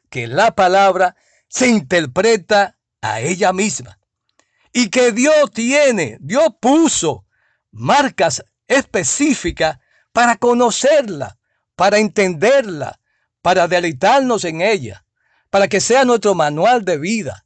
que 0.09 0.25
la 0.25 0.55
palabra 0.55 1.15
se 1.49 1.67
interpreta 1.67 2.77
a 3.01 3.21
ella 3.21 3.53
misma. 3.53 3.99
Y 4.73 4.89
que 4.89 5.11
Dios 5.11 5.51
tiene, 5.51 6.17
Dios 6.21 6.47
puso 6.59 7.25
marcas 7.71 8.43
específicas 8.67 9.79
para 10.11 10.37
conocerla, 10.37 11.37
para 11.75 11.99
entenderla, 11.99 12.99
para 13.41 13.67
deleitarnos 13.67 14.45
en 14.45 14.61
ella, 14.61 15.05
para 15.49 15.67
que 15.67 15.81
sea 15.81 16.05
nuestro 16.05 16.35
manual 16.35 16.85
de 16.85 16.97
vida. 16.97 17.45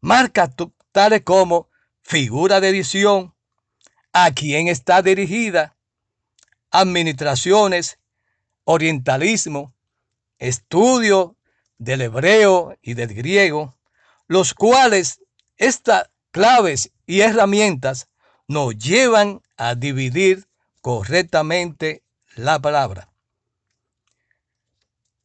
Marcas 0.00 0.50
tales 0.92 1.22
como 1.22 1.68
figura 2.02 2.60
de 2.60 2.68
edición, 2.68 3.34
a 4.12 4.30
quién 4.30 4.68
está 4.68 5.02
dirigida, 5.02 5.76
administraciones 6.70 7.98
orientalismo, 8.66 9.72
estudio 10.38 11.36
del 11.78 12.02
hebreo 12.02 12.76
y 12.82 12.94
del 12.94 13.14
griego, 13.14 13.78
los 14.26 14.54
cuales 14.54 15.20
estas 15.56 16.10
claves 16.32 16.90
y 17.06 17.20
herramientas 17.20 18.08
nos 18.48 18.76
llevan 18.76 19.40
a 19.56 19.76
dividir 19.76 20.46
correctamente 20.80 22.02
la 22.34 22.58
palabra. 22.60 23.08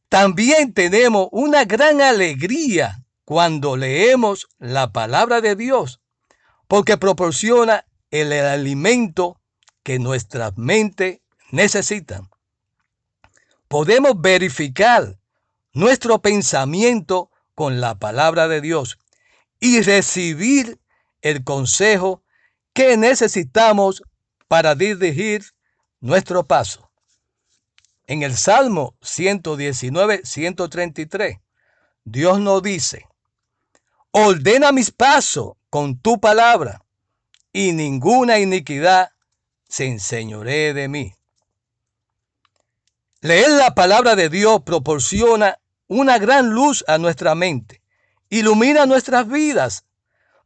También 0.08 0.72
tenemos 0.72 1.28
una 1.32 1.64
gran 1.64 2.00
alegría 2.00 3.04
cuando 3.24 3.76
leemos 3.76 4.46
la 4.58 4.92
palabra 4.92 5.40
de 5.40 5.56
Dios, 5.56 6.00
porque 6.68 6.96
proporciona 6.96 7.86
el 8.10 8.32
alimento 8.32 9.40
que 9.82 9.98
nuestra 9.98 10.52
mente 10.54 11.22
necesita. 11.50 12.28
Podemos 13.72 14.20
verificar 14.20 15.16
nuestro 15.72 16.20
pensamiento 16.20 17.30
con 17.54 17.80
la 17.80 17.94
palabra 17.94 18.46
de 18.46 18.60
Dios 18.60 18.98
y 19.60 19.80
recibir 19.80 20.78
el 21.22 21.42
consejo 21.42 22.22
que 22.74 22.98
necesitamos 22.98 24.02
para 24.46 24.74
dirigir 24.74 25.54
nuestro 26.00 26.44
paso. 26.44 26.90
En 28.06 28.22
el 28.22 28.36
Salmo 28.36 28.94
119, 29.00 30.20
133, 30.22 31.38
Dios 32.04 32.40
nos 32.40 32.62
dice, 32.62 33.08
ordena 34.10 34.72
mis 34.72 34.90
pasos 34.90 35.54
con 35.70 35.98
tu 35.98 36.20
palabra 36.20 36.84
y 37.54 37.72
ninguna 37.72 38.38
iniquidad 38.38 39.12
se 39.66 39.86
enseñoree 39.86 40.74
de 40.74 40.88
mí. 40.88 41.14
Leer 43.24 43.50
la 43.50 43.76
palabra 43.76 44.16
de 44.16 44.28
Dios 44.28 44.62
proporciona 44.62 45.60
una 45.86 46.18
gran 46.18 46.50
luz 46.50 46.84
a 46.88 46.98
nuestra 46.98 47.36
mente, 47.36 47.80
ilumina 48.30 48.84
nuestras 48.84 49.28
vidas, 49.28 49.84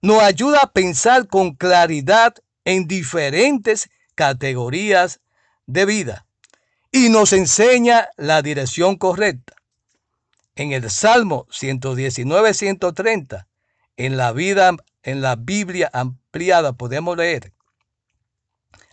nos 0.02 0.22
ayuda 0.22 0.60
a 0.62 0.72
pensar 0.72 1.26
con 1.26 1.54
claridad 1.54 2.34
en 2.66 2.86
diferentes 2.86 3.88
categorías 4.14 5.20
de 5.64 5.86
vida 5.86 6.26
y 6.92 7.08
nos 7.08 7.32
enseña 7.32 8.10
la 8.18 8.42
dirección 8.42 8.96
correcta. 8.96 9.54
En 10.54 10.72
el 10.72 10.90
Salmo 10.90 11.46
119, 11.50 12.52
130, 12.52 13.48
en 13.96 14.18
la 14.18 14.32
vida, 14.32 14.76
en 15.02 15.22
la 15.22 15.36
Biblia 15.36 15.88
ampliada 15.94 16.74
podemos 16.74 17.16
leer, 17.16 17.54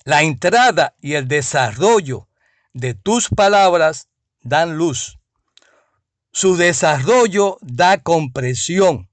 la 0.05 0.23
entrada 0.23 0.95
y 1.01 1.15
el 1.15 1.27
desarrollo 1.27 2.29
de 2.73 2.93
tus 2.93 3.29
palabras 3.29 4.09
dan 4.41 4.77
luz. 4.77 5.19
Su 6.31 6.57
desarrollo 6.57 7.57
da 7.61 7.99
comprensión, 8.01 9.09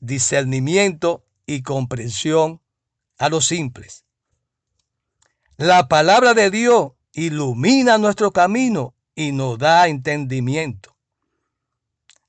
discernimiento 0.00 1.24
y 1.46 1.62
comprensión 1.62 2.60
a 3.18 3.28
los 3.28 3.46
simples. 3.46 4.04
La 5.56 5.88
palabra 5.88 6.34
de 6.34 6.50
Dios 6.50 6.92
ilumina 7.12 7.96
nuestro 7.96 8.32
camino 8.32 8.94
y 9.14 9.32
nos 9.32 9.58
da 9.58 9.88
entendimiento. 9.88 10.96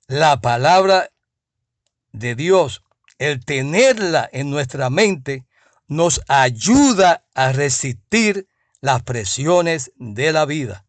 La 0.07 0.39
palabra 0.39 1.09
de 2.11 2.35
Dios, 2.35 2.83
el 3.17 3.43
tenerla 3.43 4.29
en 4.31 4.51
nuestra 4.51 4.89
mente, 4.89 5.45
nos 5.87 6.21
ayuda 6.27 7.25
a 7.33 7.51
resistir 7.51 8.47
las 8.81 9.03
presiones 9.03 9.91
de 9.97 10.31
la 10.31 10.45
vida. 10.45 10.85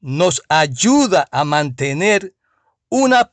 Nos 0.00 0.42
ayuda 0.48 1.28
a 1.30 1.44
mantener 1.44 2.34
una 2.88 3.30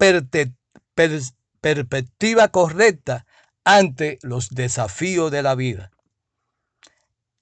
perspectiva 1.62 2.48
correcta 2.50 3.26
ante 3.64 4.20
los 4.22 4.50
desafíos 4.50 5.32
de 5.32 5.44
la 5.44 5.56
vida. 5.56 5.92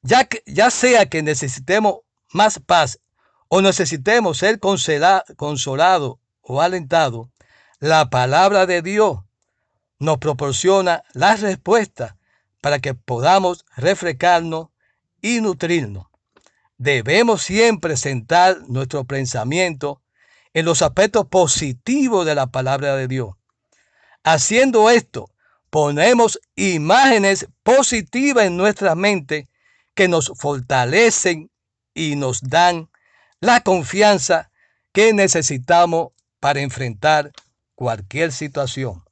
Ya, 0.02 0.26
que, 0.26 0.44
ya 0.46 0.70
sea 0.70 1.08
que 1.08 1.24
necesitemos 1.24 2.00
más 2.32 2.60
paz 2.60 3.00
o 3.48 3.62
necesitemos 3.62 4.38
ser 4.40 4.60
consolado 4.60 6.20
o 6.42 6.62
alentado, 6.62 7.32
la 7.80 8.10
palabra 8.10 8.66
de 8.66 8.82
Dios 8.82 9.20
nos 10.00 10.18
proporciona 10.18 11.04
la 11.14 11.36
respuesta 11.38 12.18
para 12.60 12.80
que 12.80 12.94
podamos 12.94 13.66
refrescarnos 13.76 14.70
y 15.22 15.40
nutrirnos 15.40 16.08
debemos 16.78 17.44
siempre 17.44 17.98
sentar 17.98 18.62
nuestro 18.68 19.06
pensamiento 19.06 20.02
en 20.54 20.66
los 20.66 20.82
aspectos 20.82 21.28
positivos 21.28 22.26
de 22.26 22.36
la 22.36 22.48
palabra 22.48 22.96
de 22.96 23.08
Dios. 23.08 23.36
Haciendo 24.24 24.90
esto, 24.90 25.30
ponemos 25.70 26.40
imágenes 26.56 27.48
positivas 27.64 28.46
en 28.46 28.58
nuestra 28.58 28.96
mente 28.96 29.48
que 29.96 30.08
nos 30.08 30.32
fortalecen 30.36 31.50
y 31.94 32.16
nos 32.16 32.42
dan 32.42 32.90
la 33.40 33.62
confianza 33.62 34.52
que 34.92 35.14
necesitamos 35.14 36.10
para 36.40 36.62
enfrentar 36.62 37.32
cualquier 37.76 38.32
situación. 38.32 39.04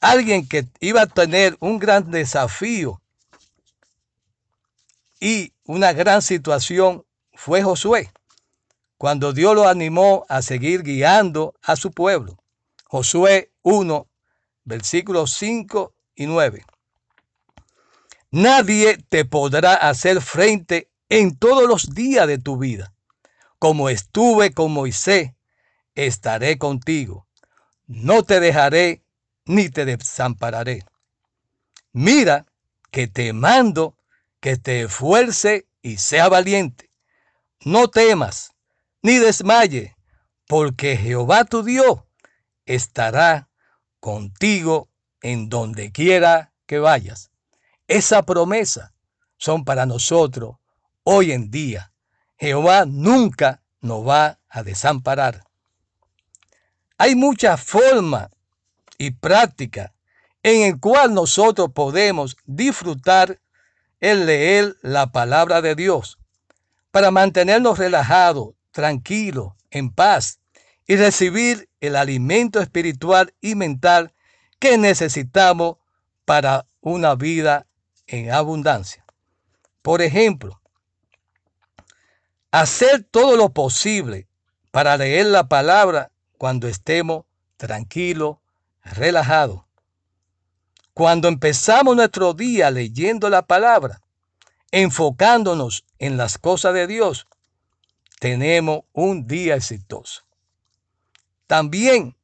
Alguien 0.00 0.46
que 0.46 0.66
iba 0.80 1.02
a 1.02 1.06
tener 1.06 1.56
un 1.60 1.78
gran 1.78 2.10
desafío 2.10 3.02
y 5.20 5.52
una 5.68 5.92
gran 5.92 6.22
situación 6.22 7.04
fue 7.34 7.62
Josué, 7.62 8.10
cuando 8.96 9.34
Dios 9.34 9.54
lo 9.54 9.68
animó 9.68 10.24
a 10.30 10.40
seguir 10.40 10.82
guiando 10.82 11.54
a 11.62 11.76
su 11.76 11.90
pueblo. 11.90 12.38
Josué 12.86 13.52
1, 13.62 14.08
versículos 14.64 15.32
5 15.34 15.94
y 16.14 16.26
9. 16.26 16.64
Nadie 18.30 18.96
te 19.10 19.26
podrá 19.26 19.74
hacer 19.74 20.22
frente 20.22 20.90
en 21.10 21.36
todos 21.36 21.68
los 21.68 21.94
días 21.94 22.26
de 22.26 22.38
tu 22.38 22.56
vida. 22.56 22.94
Como 23.58 23.90
estuve 23.90 24.52
con 24.52 24.72
Moisés, 24.72 25.32
estaré 25.94 26.56
contigo. 26.56 27.26
No 27.86 28.22
te 28.22 28.40
dejaré 28.40 29.02
ni 29.44 29.68
te 29.68 29.84
desampararé. 29.84 30.86
Mira 31.92 32.46
que 32.90 33.06
te 33.06 33.34
mando 33.34 33.97
que 34.40 34.56
te 34.56 34.82
esfuerce 34.82 35.66
y 35.82 35.98
sea 35.98 36.28
valiente. 36.28 36.90
No 37.64 37.88
temas 37.88 38.52
ni 39.02 39.18
desmaye, 39.18 39.96
porque 40.46 40.96
Jehová 40.96 41.44
tu 41.44 41.62
Dios 41.62 42.00
estará 42.64 43.48
contigo 44.00 44.88
en 45.22 45.48
donde 45.48 45.92
quiera 45.92 46.52
que 46.66 46.78
vayas. 46.78 47.30
Esa 47.86 48.22
promesa 48.22 48.94
son 49.36 49.64
para 49.64 49.86
nosotros 49.86 50.56
hoy 51.04 51.32
en 51.32 51.50
día. 51.50 51.92
Jehová 52.36 52.84
nunca 52.86 53.62
nos 53.80 54.06
va 54.06 54.38
a 54.48 54.62
desamparar. 54.62 55.44
Hay 56.98 57.14
muchas 57.14 57.62
formas 57.62 58.28
y 58.98 59.12
prácticas 59.12 59.92
en 60.42 60.62
el 60.62 60.80
cual 60.80 61.14
nosotros 61.14 61.70
podemos 61.74 62.36
disfrutar 62.44 63.40
el 64.00 64.26
leer 64.26 64.76
la 64.82 65.12
palabra 65.12 65.60
de 65.60 65.74
Dios 65.74 66.18
para 66.90 67.10
mantenernos 67.10 67.78
relajados, 67.78 68.54
tranquilos, 68.70 69.52
en 69.70 69.90
paz 69.90 70.40
y 70.86 70.96
recibir 70.96 71.68
el 71.80 71.96
alimento 71.96 72.60
espiritual 72.60 73.34
y 73.40 73.54
mental 73.54 74.14
que 74.58 74.78
necesitamos 74.78 75.76
para 76.24 76.66
una 76.80 77.14
vida 77.14 77.66
en 78.06 78.30
abundancia. 78.30 79.04
Por 79.82 80.02
ejemplo, 80.02 80.60
hacer 82.50 83.04
todo 83.04 83.36
lo 83.36 83.50
posible 83.50 84.28
para 84.70 84.96
leer 84.96 85.26
la 85.26 85.48
palabra 85.48 86.10
cuando 86.38 86.68
estemos 86.68 87.24
tranquilos, 87.56 88.38
relajados. 88.82 89.67
Cuando 90.98 91.28
empezamos 91.28 91.94
nuestro 91.94 92.34
día 92.34 92.72
leyendo 92.72 93.30
la 93.30 93.42
palabra, 93.42 94.00
enfocándonos 94.72 95.84
en 96.00 96.16
las 96.16 96.38
cosas 96.38 96.74
de 96.74 96.88
Dios, 96.88 97.28
tenemos 98.18 98.80
un 98.92 99.28
día 99.28 99.54
exitoso. 99.54 100.24
También 101.46 102.16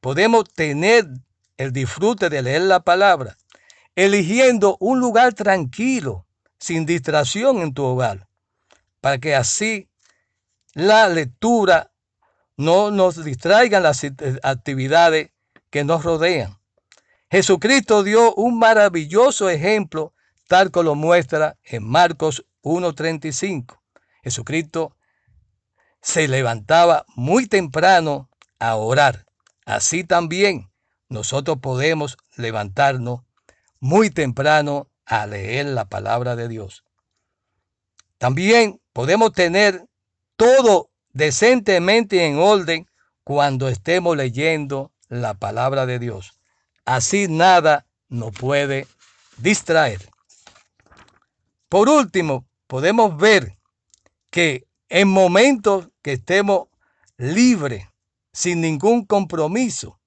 podemos 0.00 0.44
tener 0.44 1.06
el 1.58 1.74
disfrute 1.74 2.30
de 2.30 2.40
leer 2.40 2.62
la 2.62 2.80
palabra, 2.80 3.36
eligiendo 3.94 4.78
un 4.80 5.00
lugar 5.00 5.34
tranquilo, 5.34 6.24
sin 6.58 6.86
distracción 6.86 7.58
en 7.58 7.74
tu 7.74 7.84
hogar, 7.84 8.26
para 9.02 9.18
que 9.18 9.34
así 9.34 9.90
la 10.72 11.10
lectura 11.10 11.92
no 12.56 12.90
nos 12.90 13.22
distraigan 13.22 13.82
las 13.82 14.00
actividades 14.42 15.30
que 15.68 15.84
nos 15.84 16.02
rodean. 16.04 16.56
Jesucristo 17.34 18.04
dio 18.04 18.32
un 18.36 18.60
maravilloso 18.60 19.50
ejemplo, 19.50 20.14
tal 20.46 20.70
como 20.70 20.84
lo 20.84 20.94
muestra 20.94 21.58
en 21.64 21.82
Marcos 21.82 22.46
1.35. 22.62 23.80
Jesucristo 24.22 24.96
se 26.00 26.28
levantaba 26.28 27.04
muy 27.16 27.48
temprano 27.48 28.30
a 28.60 28.76
orar. 28.76 29.26
Así 29.66 30.04
también 30.04 30.70
nosotros 31.08 31.58
podemos 31.60 32.18
levantarnos 32.36 33.22
muy 33.80 34.10
temprano 34.10 34.88
a 35.04 35.26
leer 35.26 35.66
la 35.66 35.86
palabra 35.86 36.36
de 36.36 36.46
Dios. 36.46 36.84
También 38.18 38.80
podemos 38.92 39.32
tener 39.32 39.88
todo 40.36 40.92
decentemente 41.10 42.26
en 42.26 42.38
orden 42.38 42.86
cuando 43.24 43.66
estemos 43.66 44.16
leyendo 44.16 44.92
la 45.08 45.34
palabra 45.34 45.84
de 45.84 45.98
Dios. 45.98 46.38
Así 46.84 47.28
nada 47.28 47.86
nos 48.08 48.32
puede 48.32 48.86
distraer. 49.38 50.08
Por 51.68 51.88
último, 51.88 52.46
podemos 52.66 53.16
ver 53.16 53.56
que 54.30 54.66
en 54.88 55.08
momentos 55.08 55.88
que 56.02 56.12
estemos 56.12 56.68
libres, 57.16 57.88
sin 58.32 58.60
ningún 58.60 59.06
compromiso. 59.06 59.98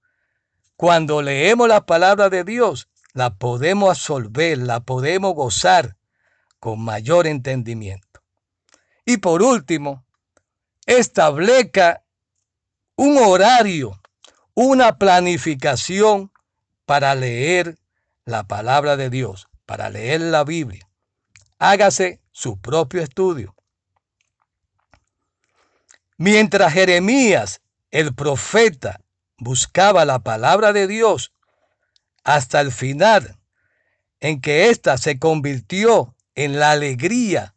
Cuando 0.76 1.22
leemos 1.22 1.68
la 1.68 1.86
palabra 1.86 2.30
de 2.30 2.44
Dios, 2.44 2.90
la 3.14 3.36
podemos 3.36 3.90
absorber, 3.90 4.60
la 4.60 4.82
podemos 4.82 5.34
gozar 5.34 5.98
con 6.60 6.82
mayor 6.82 7.26
entendimiento. 7.26 8.22
Y 9.06 9.18
por 9.18 9.42
último, 9.42 10.06
establezca 10.86 12.04
un 12.96 13.18
horario, 13.18 14.00
una 14.54 14.98
planificación 14.98 16.32
para 16.88 17.16
leer 17.16 17.78
la 18.24 18.48
palabra 18.48 18.96
de 18.96 19.10
Dios, 19.10 19.50
para 19.66 19.90
leer 19.90 20.22
la 20.22 20.46
Biblia. 20.46 20.90
Hágase 21.60 22.22
su 22.32 22.62
propio 22.62 23.02
estudio. 23.02 23.54
Mientras 26.18 26.72
Jeremías, 26.72 27.60
el 27.92 28.16
profeta, 28.16 29.02
buscaba 29.38 30.06
la 30.06 30.20
palabra 30.20 30.72
de 30.72 30.88
Dios 30.88 31.34
hasta 32.24 32.62
el 32.62 32.72
final, 32.72 33.38
en 34.22 34.40
que 34.40 34.70
ésta 34.70 34.98
se 34.98 35.20
convirtió 35.20 36.16
en 36.36 36.58
la 36.58 36.72
alegría 36.72 37.54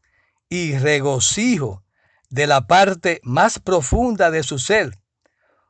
y 0.49 0.77
regocijo 0.77 1.85
de 2.31 2.49
la 2.49 2.67
parte 2.67 3.21
más 3.23 3.61
profunda 3.61 4.33
de 4.33 4.43
su 4.43 4.59
ser. 4.59 4.99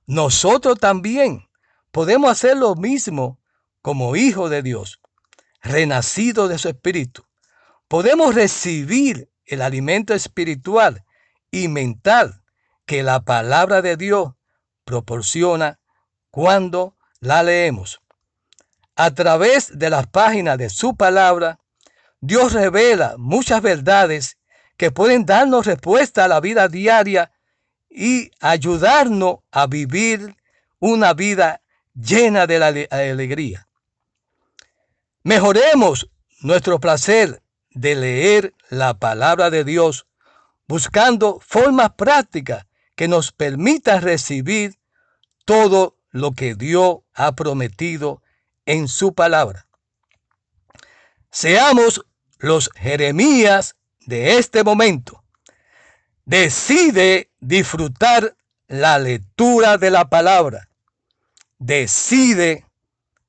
Nosotros 0.07 0.79
también 0.79 1.47
podemos 1.91 2.31
hacer 2.31 2.57
lo 2.57 2.75
mismo 2.75 3.40
como 3.83 4.17
hijos 4.17 4.51
de 4.51 4.63
Dios, 4.63 5.01
renacidos 5.63 6.49
de 6.49 6.59
su 6.59 6.69
espíritu. 6.69 7.25
Podemos 7.89 8.35
recibir 8.35 9.31
el 9.45 9.63
alimento 9.63 10.15
espiritual 10.15 11.05
y 11.51 11.69
mental 11.69 12.43
que 12.87 13.03
la 13.03 13.25
palabra 13.25 13.83
de 13.83 13.97
Dios 13.97 14.33
proporciona 14.85 15.81
cuando 16.31 16.97
la 17.21 17.43
leemos. 17.43 18.01
A 18.97 19.15
través 19.15 19.79
de 19.79 19.91
las 19.91 20.07
páginas 20.07 20.59
de 20.59 20.71
su 20.71 20.97
palabra, 20.97 21.59
Dios 22.21 22.53
revela 22.53 23.15
muchas 23.17 23.63
verdades 23.63 24.37
que 24.77 24.91
pueden 24.91 25.25
darnos 25.25 25.67
respuesta 25.67 26.25
a 26.25 26.29
la 26.29 26.41
vida 26.41 26.69
diaria 26.69 27.33
y 27.89 28.31
ayudarnos 28.41 29.39
a 29.51 29.67
vivir 29.67 30.37
una 30.79 31.13
vida 31.15 31.63
llena 31.95 32.47
de 32.47 32.59
la 32.59 32.67
alegría. 32.91 33.69
Mejoremos 35.23 36.11
nuestro 36.41 36.81
placer 36.81 37.43
de 37.71 37.95
leer 37.95 38.55
la 38.71 38.95
palabra 38.95 39.51
de 39.51 39.65
Dios 39.65 40.07
buscando 40.67 41.41
formas 41.41 41.91
prácticas 41.93 42.67
que 42.97 43.07
nos 43.07 43.31
permitan 43.33 44.01
recibir 44.01 44.79
todo 45.45 45.99
lo 46.11 46.33
que 46.33 46.55
Dios 46.55 46.99
ha 47.13 47.35
prometido 47.35 48.23
en 48.65 48.89
su 48.89 49.15
palabra. 49.15 49.67
Seamos 51.31 52.07
los 52.39 52.71
Jeremías 52.75 53.77
de 54.07 54.39
este 54.39 54.65
momento. 54.65 55.23
Decide 56.25 57.31
disfrutar 57.41 58.37
la 58.69 58.99
lectura 58.99 59.77
de 59.77 59.91
la 59.91 60.09
palabra. 60.09 60.69
Decide 61.59 62.65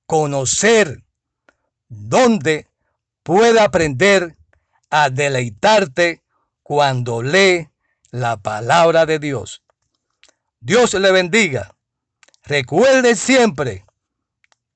conocer 0.05 1.03
dónde 1.91 2.67
puede 3.21 3.59
aprender 3.59 4.37
a 4.89 5.09
deleitarte 5.09 6.23
cuando 6.63 7.21
lee 7.21 7.69
la 8.11 8.37
palabra 8.37 9.05
de 9.05 9.19
Dios. 9.19 9.61
Dios 10.61 10.93
le 10.93 11.11
bendiga. 11.11 11.75
Recuerden 12.43 13.15
siempre 13.15 13.85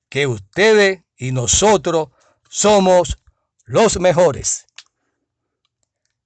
que 0.10 0.28
ustedes 0.28 1.04
y 1.18 1.32
nosotros 1.32 2.10
somos 2.50 3.18
los 3.64 4.00
mejores. 4.00 4.66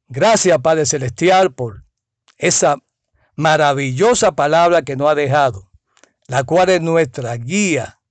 Gracias, 0.07 0.57
Padre 0.59 0.87
Celestial, 0.87 1.53
por 1.53 1.83
esa 2.37 2.77
maravillosa 3.35 4.31
palabra 4.31 4.81
que 4.81 4.95
nos 4.95 5.09
ha 5.09 5.15
dejado, 5.15 5.71
la 6.27 6.43
cual 6.43 6.69
es 6.69 6.81
nuestra 6.81 7.35
guía, 7.35 8.01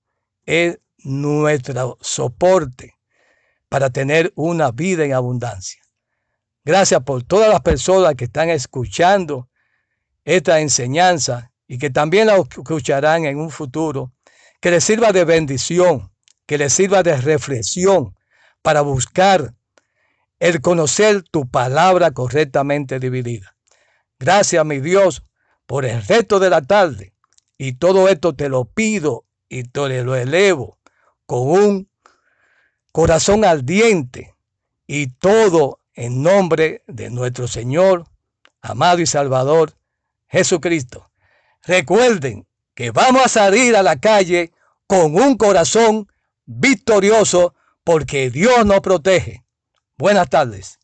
es 0.46 0.78
nuestro 1.05 1.99
soporte 2.01 2.99
para 3.68 3.90
tener 3.90 4.32
una 4.34 4.70
vida 4.70 5.05
en 5.05 5.12
abundancia. 5.12 5.80
Gracias 6.64 7.03
por 7.03 7.22
todas 7.22 7.49
las 7.49 7.61
personas 7.61 8.14
que 8.14 8.24
están 8.24 8.51
escuchando 8.51 9.49
esta 10.24 10.61
enseñanza 10.61 11.53
y 11.66 11.78
que 11.78 11.90
también 11.90 12.26
la 12.26 12.36
escucharán 12.36 13.24
en 13.24 13.38
un 13.38 13.51
futuro, 13.51 14.12
que 14.61 14.70
les 14.70 14.84
sirva 14.84 15.12
de 15.12 15.24
bendición, 15.24 16.11
que 16.46 16.59
les 16.59 16.72
sirva 16.72 17.03
de 17.03 17.16
reflexión 17.16 18.14
para 18.62 18.80
buscar 18.80 19.55
el 20.40 20.61
conocer 20.61 21.22
tu 21.22 21.49
palabra 21.49 22.11
correctamente 22.11 22.99
dividida. 22.99 23.55
Gracias, 24.18 24.64
mi 24.64 24.80
Dios, 24.80 25.22
por 25.66 25.84
el 25.84 26.03
resto 26.03 26.38
de 26.38 26.51
la 26.51 26.62
tarde. 26.62 27.12
Y 27.57 27.74
todo 27.74 28.09
esto 28.09 28.34
te 28.34 28.49
lo 28.49 28.64
pido 28.64 29.24
y 29.49 29.64
te 29.64 30.05
lo 30.05 30.14
elevo 30.14 30.77
con 31.28 31.50
un 31.50 31.90
corazón 32.90 33.44
ardiente 33.44 34.34
y 34.86 35.08
todo 35.08 35.78
en 35.92 36.22
nombre 36.22 36.82
de 36.86 37.10
nuestro 37.10 37.46
Señor, 37.46 38.06
amado 38.62 39.00
y 39.00 39.06
Salvador, 39.06 39.74
Jesucristo. 40.26 41.10
Recuerden 41.64 42.46
que 42.74 42.92
vamos 42.92 43.26
a 43.26 43.28
salir 43.28 43.76
a 43.76 43.82
la 43.82 44.00
calle 44.00 44.52
con 44.86 45.16
un 45.16 45.36
corazón 45.36 46.10
victorioso 46.46 47.54
porque 47.84 48.30
Dios 48.30 48.64
nos 48.64 48.80
protege. 48.80 49.44
Buenas 49.98 50.30
tardes. 50.30 50.78